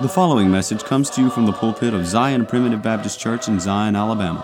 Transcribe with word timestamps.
The 0.00 0.08
following 0.08 0.50
message 0.50 0.82
comes 0.82 1.10
to 1.10 1.20
you 1.20 1.28
from 1.28 1.44
the 1.44 1.52
pulpit 1.52 1.92
of 1.92 2.06
Zion 2.06 2.46
Primitive 2.46 2.80
Baptist 2.80 3.20
Church 3.20 3.48
in 3.48 3.60
Zion, 3.60 3.94
Alabama. 3.94 4.42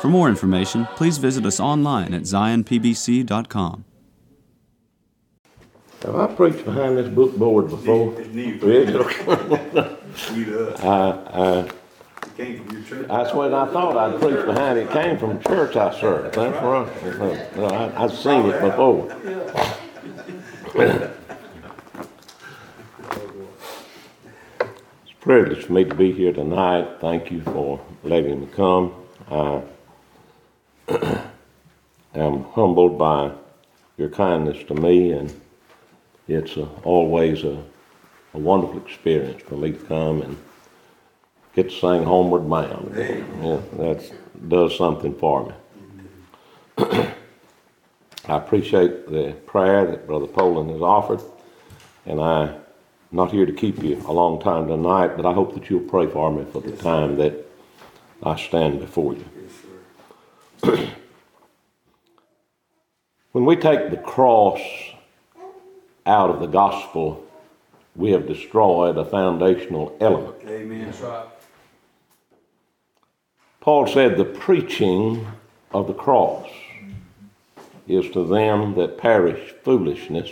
For 0.00 0.08
more 0.08 0.28
information, 0.28 0.86
please 0.96 1.18
visit 1.18 1.46
us 1.46 1.60
online 1.60 2.12
at 2.12 2.22
zionpbc.com. 2.22 3.84
Have 6.02 6.16
I 6.16 6.26
preached 6.34 6.64
behind 6.64 6.98
this 6.98 7.08
book 7.08 7.36
board 7.36 7.68
before? 7.68 8.20
It's 8.20 8.28
new. 8.30 8.58
Really? 8.58 8.86
New 8.86 10.44
to 10.44 10.70
us. 10.74 10.80
I, 10.84 11.08
uh, 11.10 11.68
It 12.22 12.36
came 12.36 12.64
from 12.64 12.76
your 12.76 12.84
church. 12.84 13.08
I, 13.08 13.22
that's 13.22 13.34
what 13.34 13.54
I 13.54 13.66
thought 13.72 13.96
I'd 13.96 14.20
preach 14.20 14.44
behind. 14.44 14.78
It 14.78 14.90
came 14.90 15.18
from 15.18 15.40
church 15.42 15.76
I 15.76 15.98
served. 16.00 16.34
That's 16.34 17.56
right. 17.56 17.94
I've 17.96 18.12
seen 18.12 18.46
it 18.46 18.60
before. 18.60 19.16
It's 25.02 25.12
a 25.12 25.15
privilege 25.26 25.64
for 25.64 25.72
me 25.72 25.82
to 25.82 25.92
be 25.92 26.12
here 26.12 26.32
tonight. 26.32 26.86
Thank 27.00 27.32
you 27.32 27.40
for 27.40 27.84
letting 28.04 28.42
me 28.42 28.46
come. 28.54 28.94
I 29.28 29.60
am 32.14 32.44
humbled 32.44 32.96
by 32.96 33.32
your 33.96 34.08
kindness 34.08 34.62
to 34.68 34.74
me, 34.74 35.10
and 35.10 35.34
it's 36.28 36.56
a, 36.56 36.68
always 36.84 37.42
a, 37.42 37.60
a 38.34 38.38
wonderful 38.38 38.78
experience 38.78 39.42
for 39.42 39.56
me 39.56 39.72
to 39.72 39.78
come 39.86 40.22
and 40.22 40.36
get 41.56 41.70
to 41.70 41.76
sing 41.76 42.04
Homeward 42.04 42.48
Bound. 42.48 42.94
Yeah, 42.96 43.60
that 43.78 44.12
does 44.48 44.78
something 44.78 45.12
for 45.16 45.48
me. 45.48 45.54
I 48.28 48.36
appreciate 48.36 49.10
the 49.10 49.32
prayer 49.44 49.86
that 49.86 50.06
Brother 50.06 50.28
Poland 50.28 50.70
has 50.70 50.82
offered, 50.82 51.20
and 52.04 52.20
I'm 53.16 53.24
not 53.24 53.32
here 53.32 53.46
to 53.46 53.52
keep 53.52 53.82
you 53.82 53.96
a 54.06 54.12
long 54.12 54.42
time 54.42 54.68
tonight, 54.68 55.16
but 55.16 55.24
I 55.24 55.32
hope 55.32 55.54
that 55.54 55.70
you'll 55.70 55.80
pray 55.80 56.06
for 56.06 56.30
me 56.30 56.44
for 56.52 56.60
the 56.60 56.76
time 56.76 57.16
that 57.16 57.46
I 58.22 58.36
stand 58.36 58.78
before 58.78 59.14
you. 59.14 59.24
when 63.32 63.46
we 63.46 63.56
take 63.56 63.88
the 63.88 63.96
cross 63.96 64.60
out 66.04 66.28
of 66.28 66.40
the 66.40 66.46
gospel, 66.46 67.26
we 67.94 68.10
have 68.10 68.26
destroyed 68.26 68.98
a 68.98 69.04
foundational 69.06 69.96
element. 69.98 70.36
Amen. 70.46 70.92
Paul 73.60 73.86
said, 73.86 74.18
The 74.18 74.26
preaching 74.26 75.26
of 75.72 75.86
the 75.86 75.94
cross 75.94 76.50
is 77.88 78.10
to 78.10 78.26
them 78.26 78.74
that 78.74 78.98
perish 78.98 79.54
foolishness, 79.64 80.28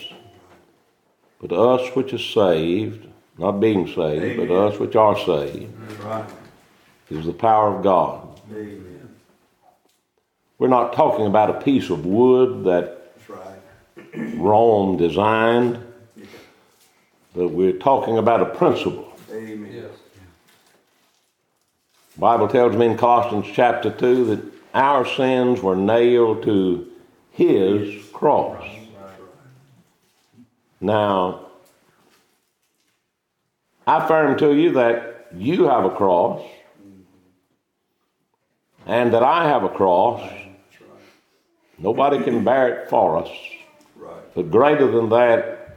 but 1.45 1.55
us 1.55 1.95
which 1.95 2.14
is 2.14 2.25
saved, 2.25 3.06
not 3.37 3.61
being 3.61 3.87
saved, 3.87 4.39
but 4.39 4.50
us 4.50 4.78
which 4.78 4.97
are 4.97 5.19
saved, 5.19 5.70
That's 5.78 6.01
right. 6.01 6.25
is 7.11 7.27
the 7.27 7.34
power 7.34 7.77
of 7.77 7.83
God. 7.83 8.41
Amen. 8.51 9.14
We're 10.59 10.69
not 10.69 10.95
talking 10.95 11.27
about 11.27 11.51
a 11.51 11.61
piece 11.61 11.91
of 11.91 12.06
wood 12.06 12.64
that 12.64 13.12
right. 13.28 13.59
Rome 14.36 14.97
designed, 14.97 15.84
but 17.34 17.48
we're 17.48 17.73
talking 17.73 18.17
about 18.17 18.41
a 18.41 18.47
principle. 18.47 19.12
Amen. 19.31 19.91
The 22.14 22.20
Bible 22.20 22.48
tells 22.48 22.75
me 22.75 22.86
in 22.86 22.97
Colossians 22.97 23.48
chapter 23.53 23.91
2 23.91 24.25
that 24.25 24.42
our 24.73 25.05
sins 25.05 25.61
were 25.61 25.77
nailed 25.77 26.42
to 26.45 26.91
his 27.33 28.03
cross. 28.14 28.64
Now, 30.85 31.47
I 33.87 34.05
affirm 34.05 34.37
to 34.37 34.55
you 34.55 34.73
that 34.73 35.29
you 35.35 35.65
have 35.65 35.87
a 35.87 35.91
cross 35.91 36.43
and 38.85 39.15
that 39.15 39.23
I 39.23 39.49
have 39.49 39.65
a 39.65 39.71
cross. 39.71 40.31
Nobody 41.79 42.23
can 42.23 42.45
bear 42.45 42.69
it 42.69 42.91
for 42.91 43.17
us. 43.17 43.31
But 44.35 44.51
greater 44.51 44.91
than 44.91 45.08
that, 45.08 45.75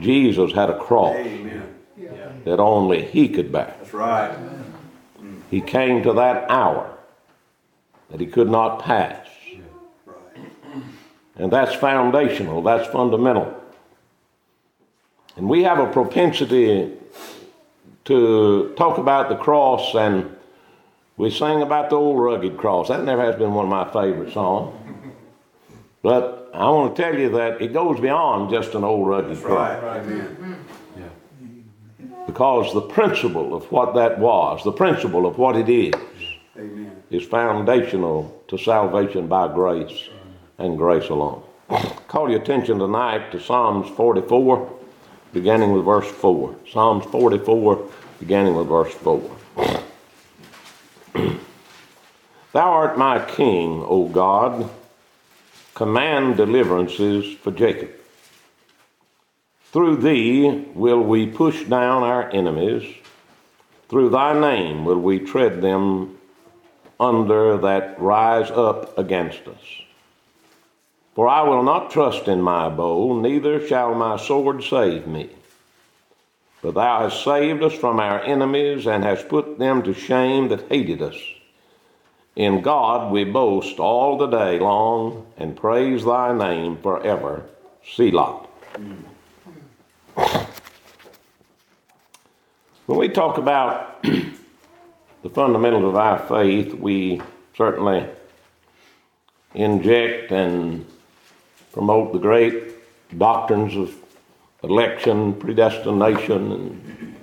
Jesus 0.00 0.52
had 0.52 0.70
a 0.70 0.78
cross 0.78 1.14
Amen. 1.14 2.42
that 2.44 2.58
only 2.58 3.04
he 3.04 3.28
could 3.28 3.52
bear. 3.52 3.76
That's 3.78 3.94
right. 3.94 4.36
He 5.52 5.60
came 5.60 6.02
to 6.02 6.12
that 6.14 6.50
hour 6.50 6.98
that 8.10 8.18
he 8.18 8.26
could 8.26 8.50
not 8.50 8.82
pass. 8.82 9.24
And 11.36 11.52
that's 11.52 11.76
foundational, 11.76 12.60
that's 12.62 12.88
fundamental. 12.88 13.55
And 15.36 15.48
we 15.48 15.62
have 15.64 15.78
a 15.78 15.86
propensity 15.92 16.92
to 18.06 18.74
talk 18.76 18.98
about 18.98 19.28
the 19.28 19.36
cross 19.36 19.94
and 19.94 20.34
we 21.16 21.30
sing 21.30 21.62
about 21.62 21.90
the 21.90 21.96
old 21.96 22.20
rugged 22.20 22.56
cross. 22.56 22.88
That 22.88 23.04
never 23.04 23.22
has 23.22 23.36
been 23.36 23.52
one 23.54 23.66
of 23.66 23.70
my 23.70 23.90
favorite 23.92 24.32
songs. 24.32 24.74
But 26.02 26.50
I 26.54 26.70
want 26.70 26.94
to 26.96 27.02
tell 27.02 27.18
you 27.18 27.30
that 27.30 27.60
it 27.60 27.72
goes 27.72 28.00
beyond 28.00 28.50
just 28.50 28.74
an 28.74 28.84
old 28.84 29.08
rugged 29.08 29.32
That's 29.32 29.40
cross. 29.42 29.82
right. 29.82 30.00
Amen. 30.00 30.64
Because 32.26 32.72
the 32.74 32.82
principle 32.82 33.54
of 33.54 33.70
what 33.70 33.94
that 33.94 34.18
was, 34.18 34.62
the 34.64 34.72
principle 34.72 35.26
of 35.26 35.38
what 35.38 35.56
it 35.56 35.68
is, 35.68 35.94
Amen. 36.56 37.02
is 37.10 37.24
foundational 37.24 38.42
to 38.48 38.58
salvation 38.58 39.26
by 39.26 39.52
grace 39.52 40.08
and 40.58 40.76
grace 40.76 41.08
alone. 41.08 41.42
Call 42.08 42.30
your 42.30 42.40
attention 42.40 42.78
tonight 42.78 43.30
to 43.32 43.40
Psalms 43.40 43.88
44, 43.96 44.75
beginning 45.36 45.70
with 45.70 45.84
verse 45.84 46.10
4. 46.10 46.56
Psalms 46.72 47.04
44, 47.04 47.88
beginning 48.20 48.54
with 48.54 48.68
verse 48.68 48.94
4. 48.94 49.36
Thou 52.52 52.70
art 52.70 52.96
my 52.96 53.22
king, 53.22 53.84
O 53.86 54.08
God. 54.08 54.70
Command 55.74 56.38
deliverances 56.38 57.36
for 57.36 57.50
Jacob. 57.50 57.90
Through 59.72 59.96
thee 59.96 60.64
will 60.74 61.02
we 61.02 61.26
push 61.26 61.64
down 61.64 62.02
our 62.02 62.30
enemies. 62.30 62.96
Through 63.90 64.08
thy 64.08 64.40
name 64.40 64.86
will 64.86 65.00
we 65.00 65.18
tread 65.18 65.60
them 65.60 66.16
under 66.98 67.58
that 67.58 68.00
rise 68.00 68.50
up 68.50 68.96
against 68.96 69.46
us. 69.46 69.85
For 71.16 71.30
I 71.30 71.40
will 71.44 71.62
not 71.62 71.90
trust 71.90 72.28
in 72.28 72.42
my 72.42 72.68
bow, 72.68 73.18
neither 73.18 73.66
shall 73.66 73.94
my 73.94 74.18
sword 74.18 74.62
save 74.62 75.06
me. 75.06 75.30
But 76.60 76.74
thou 76.74 77.08
hast 77.08 77.24
saved 77.24 77.62
us 77.62 77.72
from 77.72 77.98
our 77.98 78.20
enemies, 78.20 78.86
and 78.86 79.02
hast 79.02 79.26
put 79.30 79.58
them 79.58 79.82
to 79.84 79.94
shame 79.94 80.48
that 80.48 80.68
hated 80.68 81.00
us. 81.00 81.16
In 82.36 82.60
God 82.60 83.10
we 83.10 83.24
boast 83.24 83.78
all 83.78 84.18
the 84.18 84.26
day 84.26 84.58
long, 84.58 85.26
and 85.38 85.56
praise 85.56 86.04
thy 86.04 86.36
name 86.36 86.76
forever. 86.82 87.46
Selah. 87.82 88.46
When 92.84 92.98
we 92.98 93.08
talk 93.08 93.38
about 93.38 94.02
the 94.02 95.30
fundamentals 95.32 95.84
of 95.84 95.96
our 95.96 96.18
faith, 96.18 96.74
we 96.74 97.22
certainly 97.54 98.06
inject 99.54 100.30
and 100.30 100.84
promote 101.76 102.10
the 102.14 102.18
great 102.18 102.72
doctrines 103.18 103.76
of 103.76 103.94
election, 104.62 105.34
predestination, 105.34 106.50
and 106.50 107.16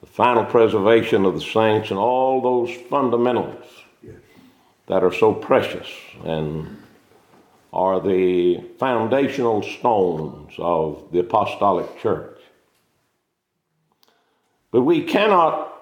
the 0.00 0.06
final 0.06 0.44
preservation 0.44 1.24
of 1.24 1.34
the 1.34 1.40
saints, 1.40 1.90
and 1.90 1.98
all 1.98 2.40
those 2.40 2.70
fundamentals 2.88 3.66
that 4.86 5.02
are 5.02 5.12
so 5.12 5.34
precious 5.34 5.88
and 6.24 6.80
are 7.72 7.98
the 8.00 8.60
foundational 8.78 9.60
stones 9.60 10.52
of 10.58 11.08
the 11.10 11.18
apostolic 11.18 12.00
church. 12.00 12.38
But 14.70 14.82
we 14.82 15.02
cannot 15.02 15.74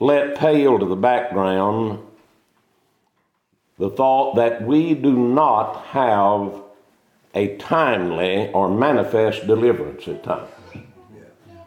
let 0.00 0.36
pale 0.36 0.78
to 0.78 0.84
the 0.84 0.96
background 0.96 2.00
the 3.78 3.90
thought 3.90 4.36
that 4.36 4.62
we 4.62 4.94
do 4.94 5.12
not 5.12 5.84
have 5.86 6.62
a 7.34 7.56
timely 7.56 8.50
or 8.52 8.68
manifest 8.68 9.46
deliverance 9.46 10.08
at 10.08 10.24
times. 10.24 10.50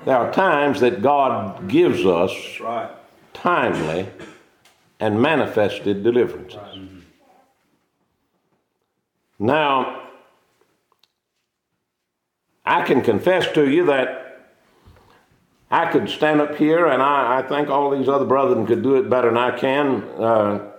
There 0.03 0.17
are 0.17 0.33
times 0.33 0.79
that 0.81 1.01
God 1.01 1.69
gives 1.69 2.05
us 2.05 2.31
timely 3.33 4.09
and 4.99 5.21
manifested 5.21 6.03
deliverances. 6.03 6.59
Now, 9.39 10.09
I 12.65 12.83
can 12.83 13.01
confess 13.01 13.51
to 13.53 13.69
you 13.69 13.85
that 13.85 14.49
I 15.71 15.91
could 15.91 16.09
stand 16.09 16.41
up 16.41 16.55
here, 16.57 16.85
and 16.85 17.01
I, 17.01 17.39
I 17.39 17.41
think 17.47 17.69
all 17.69 17.97
these 17.97 18.09
other 18.09 18.25
brethren 18.25 18.67
could 18.67 18.83
do 18.83 18.95
it 18.95 19.09
better 19.09 19.29
than 19.29 19.37
I 19.37 19.57
can. 19.57 20.03
Uh, 20.17 20.70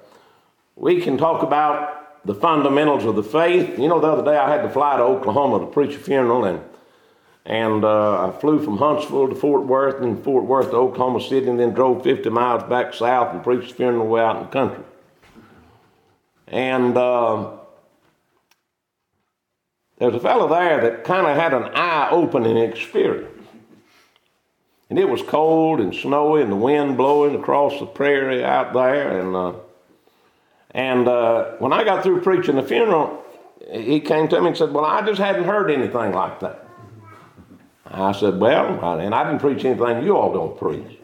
we 0.82 1.00
can 1.00 1.16
talk 1.16 1.44
about 1.44 2.26
the 2.26 2.34
fundamentals 2.34 3.04
of 3.04 3.14
the 3.14 3.22
faith. 3.22 3.78
You 3.78 3.86
know, 3.86 4.00
the 4.00 4.08
other 4.08 4.24
day 4.24 4.36
I 4.36 4.50
had 4.50 4.62
to 4.62 4.68
fly 4.68 4.96
to 4.96 5.02
Oklahoma 5.04 5.60
to 5.60 5.66
preach 5.66 5.94
a 5.94 5.98
funeral, 5.98 6.44
and 6.44 6.60
And 7.46 7.84
uh, 7.84 8.26
I 8.26 8.32
flew 8.40 8.62
from 8.62 8.78
Huntsville 8.78 9.28
to 9.28 9.34
Fort 9.36 9.64
Worth, 9.64 10.02
and 10.02 10.22
Fort 10.22 10.44
Worth 10.44 10.70
to 10.70 10.76
Oklahoma 10.76 11.20
City, 11.20 11.48
and 11.48 11.58
then 11.58 11.72
drove 11.72 12.02
50 12.02 12.28
miles 12.30 12.64
back 12.64 12.94
south 12.94 13.32
and 13.32 13.44
preached 13.44 13.68
the 13.68 13.74
funeral 13.74 14.08
way 14.08 14.22
out 14.22 14.36
in 14.38 14.42
the 14.42 14.48
country. 14.48 14.84
And 16.48 16.96
uh, 16.96 17.52
there's 19.98 20.14
a 20.14 20.20
fellow 20.20 20.48
there 20.48 20.80
that 20.80 21.04
kind 21.04 21.28
of 21.28 21.36
had 21.36 21.54
an 21.54 21.70
eye 21.76 22.08
opening 22.10 22.56
experience. 22.56 23.28
And 24.90 24.98
it 24.98 25.08
was 25.08 25.22
cold 25.22 25.80
and 25.80 25.94
snowy 25.94 26.42
and 26.42 26.50
the 26.50 26.56
wind 26.56 26.96
blowing 26.96 27.36
across 27.36 27.78
the 27.78 27.86
prairie 27.86 28.44
out 28.44 28.72
there. 28.74 29.20
And, 29.20 29.36
uh, 29.36 29.52
and 30.74 31.06
uh, 31.06 31.52
when 31.58 31.72
I 31.72 31.84
got 31.84 32.02
through 32.02 32.22
preaching 32.22 32.56
the 32.56 32.62
funeral, 32.62 33.22
he 33.70 34.00
came 34.00 34.28
to 34.28 34.40
me 34.40 34.48
and 34.48 34.56
said, 34.56 34.72
Well, 34.72 34.84
I 34.84 35.04
just 35.06 35.20
hadn't 35.20 35.44
heard 35.44 35.70
anything 35.70 36.12
like 36.12 36.40
that. 36.40 36.66
I 37.84 38.12
said, 38.12 38.40
Well, 38.40 38.98
and 38.98 39.14
I 39.14 39.24
didn't 39.24 39.40
preach 39.40 39.64
anything 39.64 40.04
you 40.04 40.16
all 40.16 40.32
don't 40.32 40.58
preach. 40.58 40.98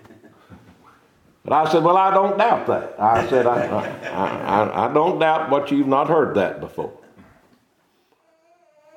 But 1.44 1.52
I 1.52 1.70
said, 1.72 1.84
Well, 1.84 1.96
I 1.96 2.12
don't 2.12 2.38
doubt 2.38 2.66
that. 2.66 2.98
I 2.98 3.28
said, 3.28 3.46
I, 3.46 3.66
I, 3.66 4.08
I, 4.08 4.90
I 4.90 4.94
don't 4.94 5.18
doubt 5.18 5.50
what 5.50 5.70
you've 5.70 5.86
not 5.86 6.08
heard 6.08 6.34
that 6.36 6.60
before. 6.60 6.97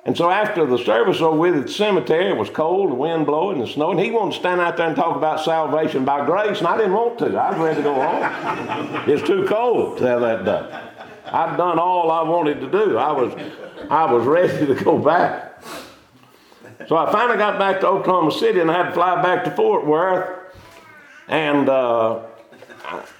And 0.04 0.16
so 0.16 0.30
after 0.30 0.66
the 0.66 0.78
service 0.78 1.20
over 1.20 1.36
with 1.36 1.54
at 1.54 1.66
the 1.66 1.72
cemetery, 1.72 2.30
it 2.30 2.36
was 2.36 2.50
cold, 2.50 2.90
the 2.90 2.94
wind 2.94 3.24
blowing, 3.24 3.60
the 3.60 3.68
snow, 3.68 3.92
and 3.92 4.00
he 4.00 4.10
wanted 4.10 4.32
to 4.32 4.40
stand 4.40 4.60
out 4.60 4.76
there 4.76 4.88
and 4.88 4.96
talk 4.96 5.16
about 5.16 5.44
salvation 5.44 6.04
by 6.04 6.26
grace, 6.26 6.58
and 6.58 6.66
I 6.66 6.76
didn't 6.76 6.92
want 6.92 7.20
to. 7.20 7.36
I 7.36 7.50
was 7.50 7.58
ready 7.58 7.76
to 7.76 7.82
go 7.82 7.94
home. 7.94 9.08
it's 9.08 9.24
too 9.24 9.46
cold 9.46 9.98
to 9.98 10.06
have 10.06 10.20
that 10.22 10.44
done. 10.44 10.82
I'd 11.26 11.56
done 11.56 11.78
all 11.78 12.10
I 12.10 12.22
wanted 12.22 12.60
to 12.60 12.70
do. 12.70 12.98
I 12.98 13.12
was, 13.12 13.32
I 13.88 14.12
was 14.12 14.26
ready 14.26 14.66
to 14.66 14.74
go 14.74 14.98
back. 14.98 15.62
So 16.88 16.96
I 16.96 17.12
finally 17.12 17.38
got 17.38 17.60
back 17.60 17.80
to 17.80 17.86
Oklahoma 17.86 18.32
City, 18.32 18.58
and 18.58 18.70
I 18.72 18.78
had 18.78 18.88
to 18.88 18.92
fly 18.92 19.22
back 19.22 19.44
to 19.44 19.52
Fort 19.52 19.86
Worth. 19.86 20.56
And 21.28 21.68
uh, 21.68 22.18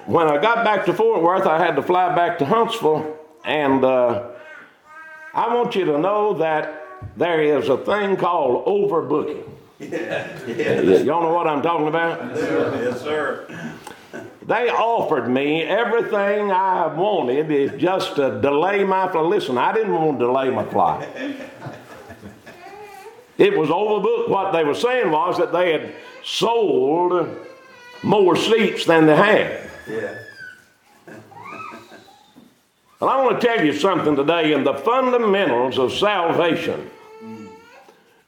when 0.06 0.26
I 0.26 0.42
got 0.42 0.64
back 0.64 0.84
to 0.86 0.92
Fort 0.92 1.22
Worth, 1.22 1.46
I 1.46 1.64
had 1.64 1.76
to 1.76 1.82
fly 1.82 2.12
back 2.14 2.38
to 2.40 2.44
Huntsville, 2.44 3.16
and 3.44 3.84
uh, 3.84 4.30
I 5.34 5.54
want 5.54 5.74
you 5.74 5.84
to 5.86 5.98
know 5.98 6.34
that 6.34 6.86
there 7.16 7.42
is 7.42 7.68
a 7.68 7.78
thing 7.78 8.16
called 8.16 8.66
overbooking. 8.66 9.48
Yeah. 9.78 10.80
Y'all 11.02 11.22
know 11.22 11.32
what 11.32 11.46
I'm 11.46 11.62
talking 11.62 11.88
about? 11.88 12.36
Yes, 12.36 13.00
sir. 13.00 13.46
They 14.46 14.68
offered 14.68 15.28
me 15.28 15.62
everything 15.62 16.50
I 16.50 16.86
wanted 16.94 17.50
is 17.50 17.80
just 17.80 18.16
to 18.16 18.40
delay 18.40 18.84
my 18.84 19.08
flight. 19.10 19.24
Listen, 19.24 19.56
I 19.56 19.72
didn't 19.72 19.92
want 19.92 20.18
to 20.18 20.26
delay 20.26 20.50
my 20.50 20.64
flight. 20.64 21.08
It 23.38 23.56
was 23.56 23.70
overbooked. 23.70 24.28
What 24.28 24.52
they 24.52 24.64
were 24.64 24.74
saying 24.74 25.10
was 25.10 25.38
that 25.38 25.52
they 25.52 25.72
had 25.72 25.94
sold 26.22 27.28
more 28.02 28.36
seats 28.36 28.84
than 28.84 29.06
they 29.06 29.16
had. 29.16 29.70
Yeah. 29.88 30.18
Well, 33.02 33.10
I 33.10 33.20
want 33.20 33.40
to 33.40 33.44
tell 33.44 33.66
you 33.66 33.72
something 33.72 34.14
today 34.14 34.52
in 34.52 34.62
the 34.62 34.74
fundamentals 34.74 35.76
of 35.76 35.92
salvation. 35.92 36.88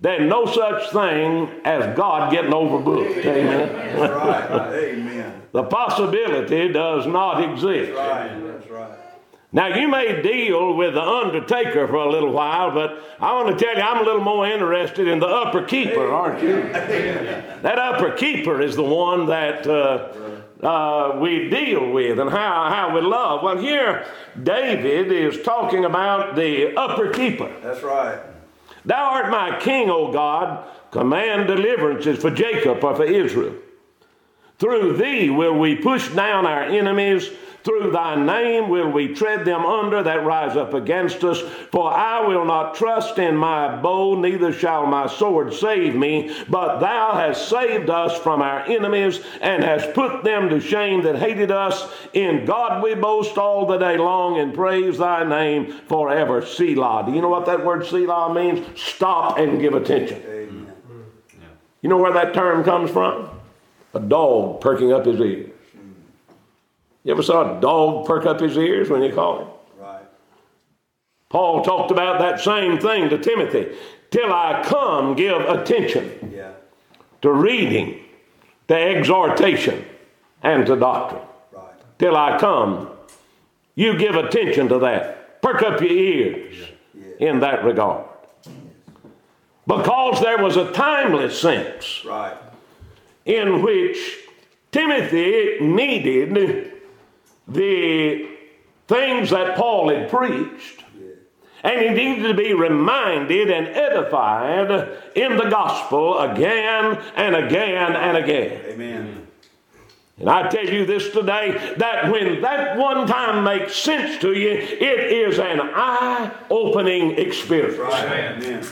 There's 0.01 0.29
no 0.29 0.47
such 0.47 0.91
thing 0.91 1.49
as 1.65 1.97
God 1.97 2.33
getting 2.33 2.51
overbooked. 2.51 3.25
Amen. 3.25 3.73
That's 3.97 4.13
right. 4.13 4.75
Amen. 4.75 5.43
The 5.53 5.63
possibility 5.63 6.73
does 6.73 7.07
not 7.07 7.45
exist. 7.45 7.93
That's 7.95 8.33
right. 8.33 8.47
That's 8.49 8.69
right. 8.69 8.99
Now, 9.53 9.69
you 9.69 9.87
may 9.87 10.21
deal 10.21 10.75
with 10.75 10.95
the 10.95 11.03
undertaker 11.03 11.87
for 11.87 11.95
a 11.95 12.11
little 12.11 12.33
while, 12.33 12.73
but 12.73 13.01
I 13.21 13.33
want 13.33 13.57
to 13.57 13.65
tell 13.65 13.77
you, 13.77 13.81
I'm 13.81 14.03
a 14.03 14.05
little 14.05 14.25
more 14.25 14.45
interested 14.45 15.07
in 15.07 15.21
the 15.21 15.29
upper 15.29 15.63
keeper, 15.63 16.11
aren't 16.11 16.43
you? 16.43 16.63
That 17.63 17.79
upper 17.79 18.11
keeper 18.11 18.61
is 18.61 18.75
the 18.75 18.83
one 18.83 19.27
that 19.27 19.69
uh, 19.69 20.09
uh, 20.65 21.19
we 21.21 21.49
deal 21.51 21.91
with 21.91 22.19
and 22.19 22.31
how, 22.31 22.71
how 22.71 22.95
we 22.95 23.01
love. 23.01 23.43
Well, 23.43 23.59
here, 23.59 24.07
David 24.43 25.13
is 25.13 25.43
talking 25.43 25.85
about 25.85 26.37
the 26.37 26.75
upper 26.77 27.11
keeper. 27.11 27.53
That's 27.63 27.83
right. 27.83 28.19
Thou 28.85 29.13
art 29.13 29.31
my 29.31 29.59
king, 29.61 29.91
O 29.91 30.13
God. 30.13 30.67
Command 30.91 31.49
deliverances 31.49 32.19
for 32.19 32.31
Jacob 32.31 32.83
or 32.85 32.95
for 32.95 33.05
Israel. 33.05 33.55
Through 34.59 34.97
thee 34.97 35.31
will 35.31 35.59
we 35.59 35.75
push 35.75 36.09
down 36.11 36.47
our 36.47 36.63
enemies. 36.63 37.31
Through 37.65 37.93
thy 37.93 38.15
name 38.15 38.69
will 38.69 38.91
we 38.91 39.15
tread 39.15 39.47
them 39.47 39.65
under 39.65 40.03
that 40.03 40.23
rise 40.23 40.55
up 40.55 40.75
against 40.75 41.25
us. 41.25 41.41
For 41.73 41.91
I 41.91 42.21
will 42.21 42.45
not 42.45 42.75
trust 42.75 43.19
in 43.19 43.35
my 43.37 43.75
bow, 43.81 44.21
neither 44.21 44.53
shall 44.53 44.85
my 44.85 45.07
sword 45.07 45.55
save 45.55 45.95
me. 45.95 46.31
But 46.47 46.81
thou 46.81 47.15
hast 47.15 47.49
saved 47.49 47.89
us 47.89 48.19
from 48.19 48.43
our 48.43 48.61
enemies 48.67 49.21
and 49.41 49.65
hast 49.65 49.95
put 49.95 50.25
them 50.25 50.51
to 50.51 50.61
shame 50.61 51.05
that 51.05 51.17
hated 51.17 51.51
us. 51.51 51.91
In 52.13 52.45
God 52.45 52.83
we 52.83 52.95
boast 52.95 53.39
all 53.39 53.65
the 53.65 53.79
day 53.79 53.97
long 53.97 54.39
and 54.39 54.53
praise 54.53 54.99
thy 54.99 55.25
name 55.25 55.73
forever. 55.89 56.45
Selah. 56.45 57.05
Do 57.07 57.13
you 57.13 57.23
know 57.23 57.31
what 57.31 57.47
that 57.47 57.65
word 57.65 57.87
Selah 57.87 58.35
means? 58.35 58.79
Stop 58.79 59.39
and 59.39 59.59
give 59.59 59.73
attention. 59.73 60.23
Amen. 60.27 60.73
Mm. 60.93 61.05
You 61.81 61.89
know 61.89 61.97
where 61.97 62.13
that 62.13 62.35
term 62.35 62.63
comes 62.63 62.91
from? 62.91 63.31
A 63.95 64.01
dog 64.01 64.61
perking 64.61 64.93
up 64.93 65.07
his 65.07 65.19
ears. 65.19 65.54
You 67.05 67.13
ever 67.13 67.23
saw 67.23 67.59
a 67.59 67.61
dog 67.61 68.07
perk 68.07 68.25
up 68.27 68.41
his 68.41 68.57
ears 68.57 68.89
when 68.89 69.03
you 69.03 69.13
call 69.13 69.41
him? 69.41 69.49
Right. 69.79 70.01
Paul 71.29 71.63
talked 71.63 71.91
about 71.91 72.19
that 72.21 72.41
same 72.41 72.79
thing 72.79 73.11
to 73.11 73.19
Timothy. 73.19 73.77
Till 74.11 74.33
I 74.33 74.63
come, 74.65 75.15
give 75.15 75.43
attention 75.43 76.33
Yeah. 76.35 76.53
to 77.21 77.31
reading, 77.31 78.01
to 78.69 78.75
exhortation, 78.75 79.85
and 80.43 80.67
to 80.67 80.77
doctrine. 80.77 81.23
Right. 81.53 81.65
Till 81.99 82.17
I 82.17 82.39
come, 82.39 82.89
you 83.75 83.99
give 83.99 84.15
attention 84.17 84.69
to 84.69 84.79
that. 84.79 85.43
Perk 85.43 85.63
up 85.63 85.81
your 85.83 85.91
ears 85.91 86.55
in 87.19 87.41
that 87.41 87.65
regard. 87.65 88.07
Because 89.67 90.21
there 90.21 90.39
was 90.39 90.57
a 90.57 90.71
timeless 90.73 91.39
sense 91.39 92.05
Right. 92.05 92.37
in 93.27 93.63
which 93.63 94.19
Timothy 94.73 95.59
needed 95.61 96.31
the 97.47 98.29
things 98.89 99.31
that 99.31 99.57
Paul 99.57 99.91
had 99.91 100.11
preached, 100.11 100.83
and 101.63 101.81
he 101.81 101.89
needed 101.91 102.29
to 102.29 102.35
be 102.35 102.53
reminded 102.53 103.51
and 103.51 103.69
edified 103.69 104.71
in 105.15 105.37
the 105.37 105.49
gospel 105.49 106.19
again 106.19 107.03
and 107.17 107.35
again 107.35 107.97
and 107.97 108.17
again. 108.19 108.61
Amen. 108.67 109.27
And 110.19 110.29
I 110.29 110.49
tell 110.49 110.67
you 110.67 110.87
this 110.87 111.11
today 111.11 111.75
that 111.79 112.13
when 112.13 112.43
that 112.43 112.77
one 112.77 113.07
time 113.07 113.43
makes 113.43 113.75
sense 113.75 114.21
to 114.21 114.33
you, 114.33 114.51
it 114.51 115.11
is 115.11 115.39
an 115.39 115.61
eye 115.61 116.31
opening 116.51 117.19
experience. 117.19 117.79
Right. 117.79 118.37
Amen. 118.37 118.65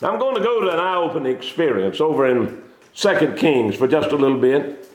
Now, 0.00 0.12
I'm 0.12 0.18
going 0.20 0.36
to 0.36 0.42
go 0.42 0.60
to 0.60 0.70
an 0.70 0.78
eye 0.78 0.96
opening 0.96 1.34
experience 1.34 2.00
over 2.00 2.26
in 2.26 2.62
2 2.94 3.34
Kings 3.36 3.74
for 3.76 3.88
just 3.88 4.10
a 4.12 4.16
little 4.16 4.38
bit. 4.38 4.91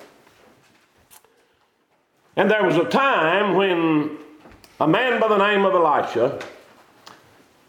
And 2.37 2.51
there 2.51 2.63
was 2.63 2.77
a 2.77 2.85
time 2.85 3.55
when 3.55 4.15
a 4.79 4.87
man 4.87 5.19
by 5.19 5.27
the 5.27 5.37
name 5.39 5.65
of 5.65 5.73
Elisha 5.73 6.39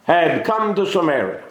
had 0.05 0.45
come 0.45 0.75
to 0.75 0.87
Samaria. 0.87 1.43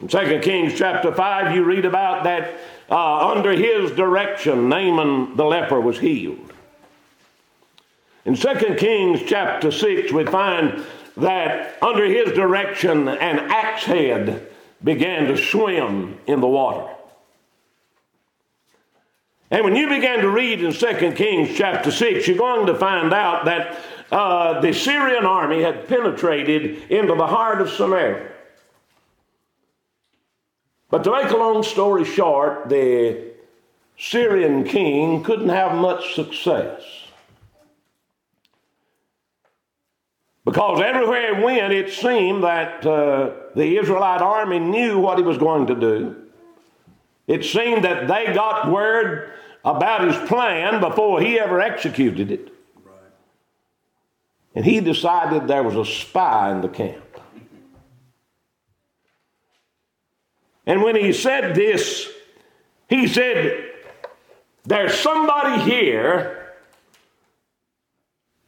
In 0.00 0.08
2 0.08 0.40
Kings 0.40 0.72
chapter 0.76 1.12
5, 1.12 1.54
you 1.54 1.62
read 1.62 1.84
about 1.84 2.24
that 2.24 2.54
uh, 2.90 3.30
under 3.30 3.52
his 3.52 3.90
direction, 3.90 4.70
Naaman 4.70 5.36
the 5.36 5.44
leper 5.44 5.78
was 5.78 5.98
healed. 5.98 6.52
In 8.24 8.34
2 8.34 8.76
Kings 8.78 9.20
chapter 9.26 9.70
6, 9.70 10.12
we 10.12 10.24
find 10.24 10.82
that 11.18 11.76
under 11.82 12.06
his 12.06 12.32
direction, 12.32 13.08
an 13.08 13.38
axe 13.50 13.84
head 13.84 14.48
began 14.82 15.26
to 15.26 15.36
swim 15.36 16.18
in 16.26 16.40
the 16.40 16.48
water. 16.48 16.95
And 19.56 19.64
when 19.64 19.74
you 19.74 19.88
begin 19.88 20.20
to 20.20 20.28
read 20.28 20.62
in 20.62 20.70
2 20.70 21.12
Kings 21.12 21.56
chapter 21.56 21.90
6, 21.90 22.28
you're 22.28 22.36
going 22.36 22.66
to 22.66 22.74
find 22.74 23.10
out 23.14 23.46
that 23.46 23.78
uh, 24.12 24.60
the 24.60 24.74
Syrian 24.74 25.24
army 25.24 25.62
had 25.62 25.88
penetrated 25.88 26.90
into 26.90 27.14
the 27.14 27.26
heart 27.26 27.62
of 27.62 27.70
Samaria. 27.70 28.32
But 30.90 31.04
to 31.04 31.10
make 31.10 31.30
a 31.30 31.38
long 31.38 31.62
story 31.62 32.04
short, 32.04 32.68
the 32.68 33.32
Syrian 33.96 34.64
king 34.64 35.22
couldn't 35.24 35.48
have 35.48 35.74
much 35.74 36.14
success. 36.14 36.82
Because 40.44 40.82
everywhere 40.82 41.34
he 41.34 41.42
went, 41.42 41.72
it 41.72 41.94
seemed 41.94 42.44
that 42.44 42.84
uh, 42.84 43.30
the 43.54 43.78
Israelite 43.78 44.20
army 44.20 44.58
knew 44.58 44.98
what 44.98 45.16
he 45.16 45.24
was 45.24 45.38
going 45.38 45.68
to 45.68 45.74
do. 45.74 46.26
It 47.26 47.42
seemed 47.42 47.84
that 47.84 48.06
they 48.06 48.34
got 48.34 48.70
word 48.70 49.32
about 49.66 50.06
his 50.06 50.28
plan 50.28 50.80
before 50.80 51.20
he 51.20 51.40
ever 51.40 51.60
executed 51.60 52.30
it. 52.30 52.52
And 54.54 54.64
he 54.64 54.80
decided 54.80 55.48
there 55.48 55.64
was 55.64 55.74
a 55.74 55.84
spy 55.84 56.52
in 56.52 56.60
the 56.60 56.68
camp. 56.68 57.02
And 60.64 60.82
when 60.82 60.96
he 60.96 61.12
said 61.12 61.54
this, 61.54 62.08
he 62.88 63.08
said, 63.08 63.72
There's 64.64 64.98
somebody 64.98 65.60
here 65.62 66.54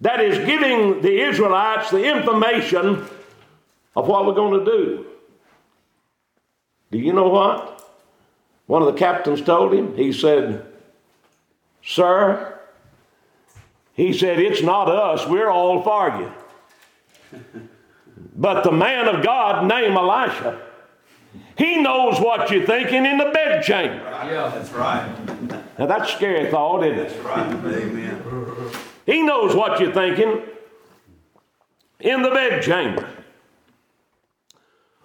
that 0.01 0.21
is 0.21 0.39
giving 0.47 1.03
the 1.03 1.21
Israelites 1.29 1.91
the 1.91 2.05
information 2.05 3.05
of 3.97 4.07
what 4.07 4.25
we're 4.25 4.35
going 4.35 4.65
to 4.65 4.71
do. 4.71 5.07
Do 6.93 6.99
you 6.99 7.13
know 7.13 7.29
what? 7.29 7.75
One 8.67 8.83
of 8.83 8.93
the 8.93 8.99
captains 8.99 9.43
told 9.43 9.75
him, 9.75 9.97
he 9.97 10.13
said, 10.13 10.65
Sir, 11.83 12.59
he 13.95 14.13
said, 14.13 14.39
It's 14.39 14.63
not 14.63 14.89
us, 14.89 15.27
we're 15.27 15.51
all 15.51 15.83
for 15.83 16.33
you. 17.33 17.41
But 18.39 18.63
the 18.63 18.71
man 18.71 19.13
of 19.13 19.25
God 19.25 19.67
named 19.67 19.97
Elisha, 19.97 20.61
he 21.57 21.79
knows 21.83 22.21
what 22.21 22.51
you're 22.53 22.65
thinking 22.65 23.05
in 23.05 23.19
the 23.19 23.31
bedchamber. 23.35 23.97
Yeah, 23.97 24.53
that's 24.55 24.71
right. 24.71 25.59
Now 25.77 25.87
that's 25.87 26.13
a 26.13 26.17
scary 26.17 26.49
thought, 26.49 26.85
isn't 26.85 26.99
it? 27.01 27.09
That's 27.09 27.25
right. 27.25 27.53
Amen. 27.53 28.71
He 29.07 29.23
knows 29.23 29.57
what 29.57 29.81
you're 29.81 29.93
thinking 29.93 30.43
in 31.99 32.23
the 32.23 32.31
bedchamber. 32.31 33.09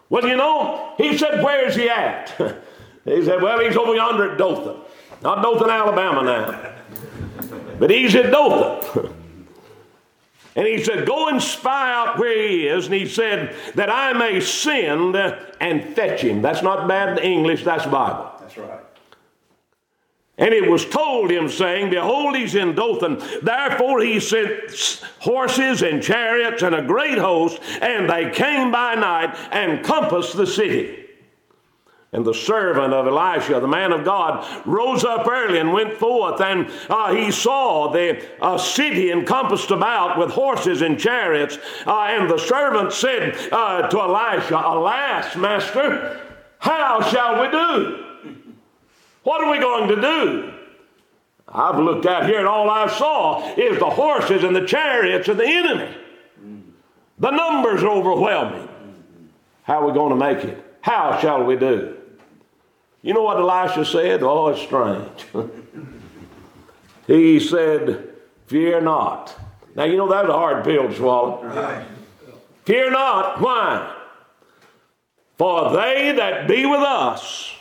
Well, 0.09 0.27
you 0.27 0.35
know, 0.35 0.93
he 0.97 1.17
said, 1.17 1.43
Where's 1.43 1.75
he 1.75 1.89
at? 1.89 2.29
he 3.05 3.25
said, 3.25 3.41
Well, 3.41 3.59
he's 3.59 3.75
over 3.75 3.95
yonder 3.95 4.31
at 4.31 4.37
Dothan. 4.37 4.79
Not 5.23 5.41
Dothan, 5.41 5.69
Alabama 5.69 6.23
now. 6.23 6.73
But 7.79 7.89
he's 7.89 8.15
at 8.15 8.31
Dothan. 8.31 9.13
And 10.55 10.67
he 10.67 10.83
said, 10.83 11.07
Go 11.07 11.29
and 11.29 11.41
spy 11.41 11.91
out 11.91 12.19
where 12.19 12.47
he 12.47 12.67
is. 12.67 12.85
And 12.85 12.93
he 12.93 13.07
said, 13.07 13.55
That 13.75 13.89
I 13.89 14.13
may 14.13 14.39
send 14.39 15.15
and 15.15 15.95
fetch 15.95 16.21
him. 16.21 16.41
That's 16.41 16.61
not 16.61 16.87
bad 16.87 17.19
English, 17.19 17.63
that's 17.63 17.85
Bible. 17.85 18.31
That's 18.39 18.57
right. 18.57 18.79
And 20.37 20.53
it 20.53 20.69
was 20.69 20.85
told 20.85 21.29
him, 21.29 21.47
saying, 21.47 21.91
Behold, 21.91 22.35
he's 22.35 22.55
in 22.55 22.75
Dothan. 22.75 23.21
Therefore 23.41 24.01
he 24.01 24.19
sent 24.19 25.01
horses 25.19 25.83
and 25.83 26.01
chariots 26.01 26.63
and 26.63 26.73
a 26.73 26.81
great 26.81 27.17
host, 27.17 27.59
and 27.81 28.09
they 28.09 28.31
came 28.31 28.71
by 28.71 28.95
night 28.95 29.35
and 29.51 29.83
compassed 29.83 30.35
the 30.35 30.47
city. 30.47 31.02
And 32.13 32.23
the 32.23 32.33
servant 32.33 32.93
of 32.93 33.07
Elisha, 33.07 33.59
the 33.59 33.67
man 33.67 33.91
of 33.91 34.05
God, 34.05 34.47
rose 34.67 35.03
up 35.03 35.27
early 35.27 35.57
and 35.57 35.73
went 35.73 35.95
forth, 35.95 36.39
and 36.41 36.71
uh, 36.87 37.11
he 37.11 37.31
saw 37.31 37.91
the 37.91 38.23
uh, 38.39 38.55
city 38.55 39.11
encompassed 39.11 39.71
about 39.71 40.19
with 40.19 40.29
horses 40.29 40.83
and 40.83 40.99
chariots. 40.99 41.57
Uh, 41.87 42.01
and 42.01 42.29
the 42.29 42.37
servant 42.37 42.93
said 42.93 43.35
uh, 43.51 43.87
to 43.89 43.99
Elisha, 43.99 44.55
Alas, 44.55 45.35
master, 45.35 46.21
how 46.59 47.01
shall 47.01 47.41
we 47.41 47.49
do? 47.49 48.03
What 49.23 49.43
are 49.43 49.51
we 49.51 49.57
going 49.57 49.87
to 49.89 49.99
do? 49.99 50.53
I've 51.47 51.79
looked 51.79 52.05
out 52.05 52.27
here, 52.27 52.37
and 52.37 52.47
all 52.47 52.69
I 52.69 52.87
saw 52.95 53.55
is 53.55 53.79
the 53.79 53.89
horses 53.89 54.43
and 54.43 54.55
the 54.55 54.67
chariots 54.67 55.27
of 55.29 55.37
the 55.37 55.47
enemy. 55.47 55.97
The 57.17 57.31
numbers 57.31 57.81
are 57.81 57.89
overwhelming. 57.89 58.69
How 59.63 59.81
are 59.81 59.87
we 59.87 59.93
going 59.93 60.11
to 60.11 60.15
make 60.15 60.45
it? 60.45 60.63
How 60.81 61.19
shall 61.19 61.43
we 61.43 61.55
do? 61.55 61.97
You 63.03 63.13
know 63.13 63.21
what 63.21 63.37
Elisha 63.37 63.85
said? 63.85 64.23
Oh, 64.23 64.47
it's 64.47 64.61
strange. 64.61 65.25
he 67.07 67.39
said, 67.39 68.09
Fear 68.47 68.81
not. 68.81 69.35
Now, 69.75 69.83
you 69.83 69.97
know 69.97 70.07
that's 70.09 70.29
a 70.29 70.33
hard 70.33 70.63
pill 70.63 70.87
to 70.87 70.95
swallow. 70.95 71.43
Right. 71.43 71.85
Fear 72.65 72.91
not. 72.91 73.41
Why? 73.41 73.93
For 75.37 75.71
they 75.71 76.13
that 76.15 76.47
be 76.47 76.65
with 76.65 76.79
us 76.79 77.53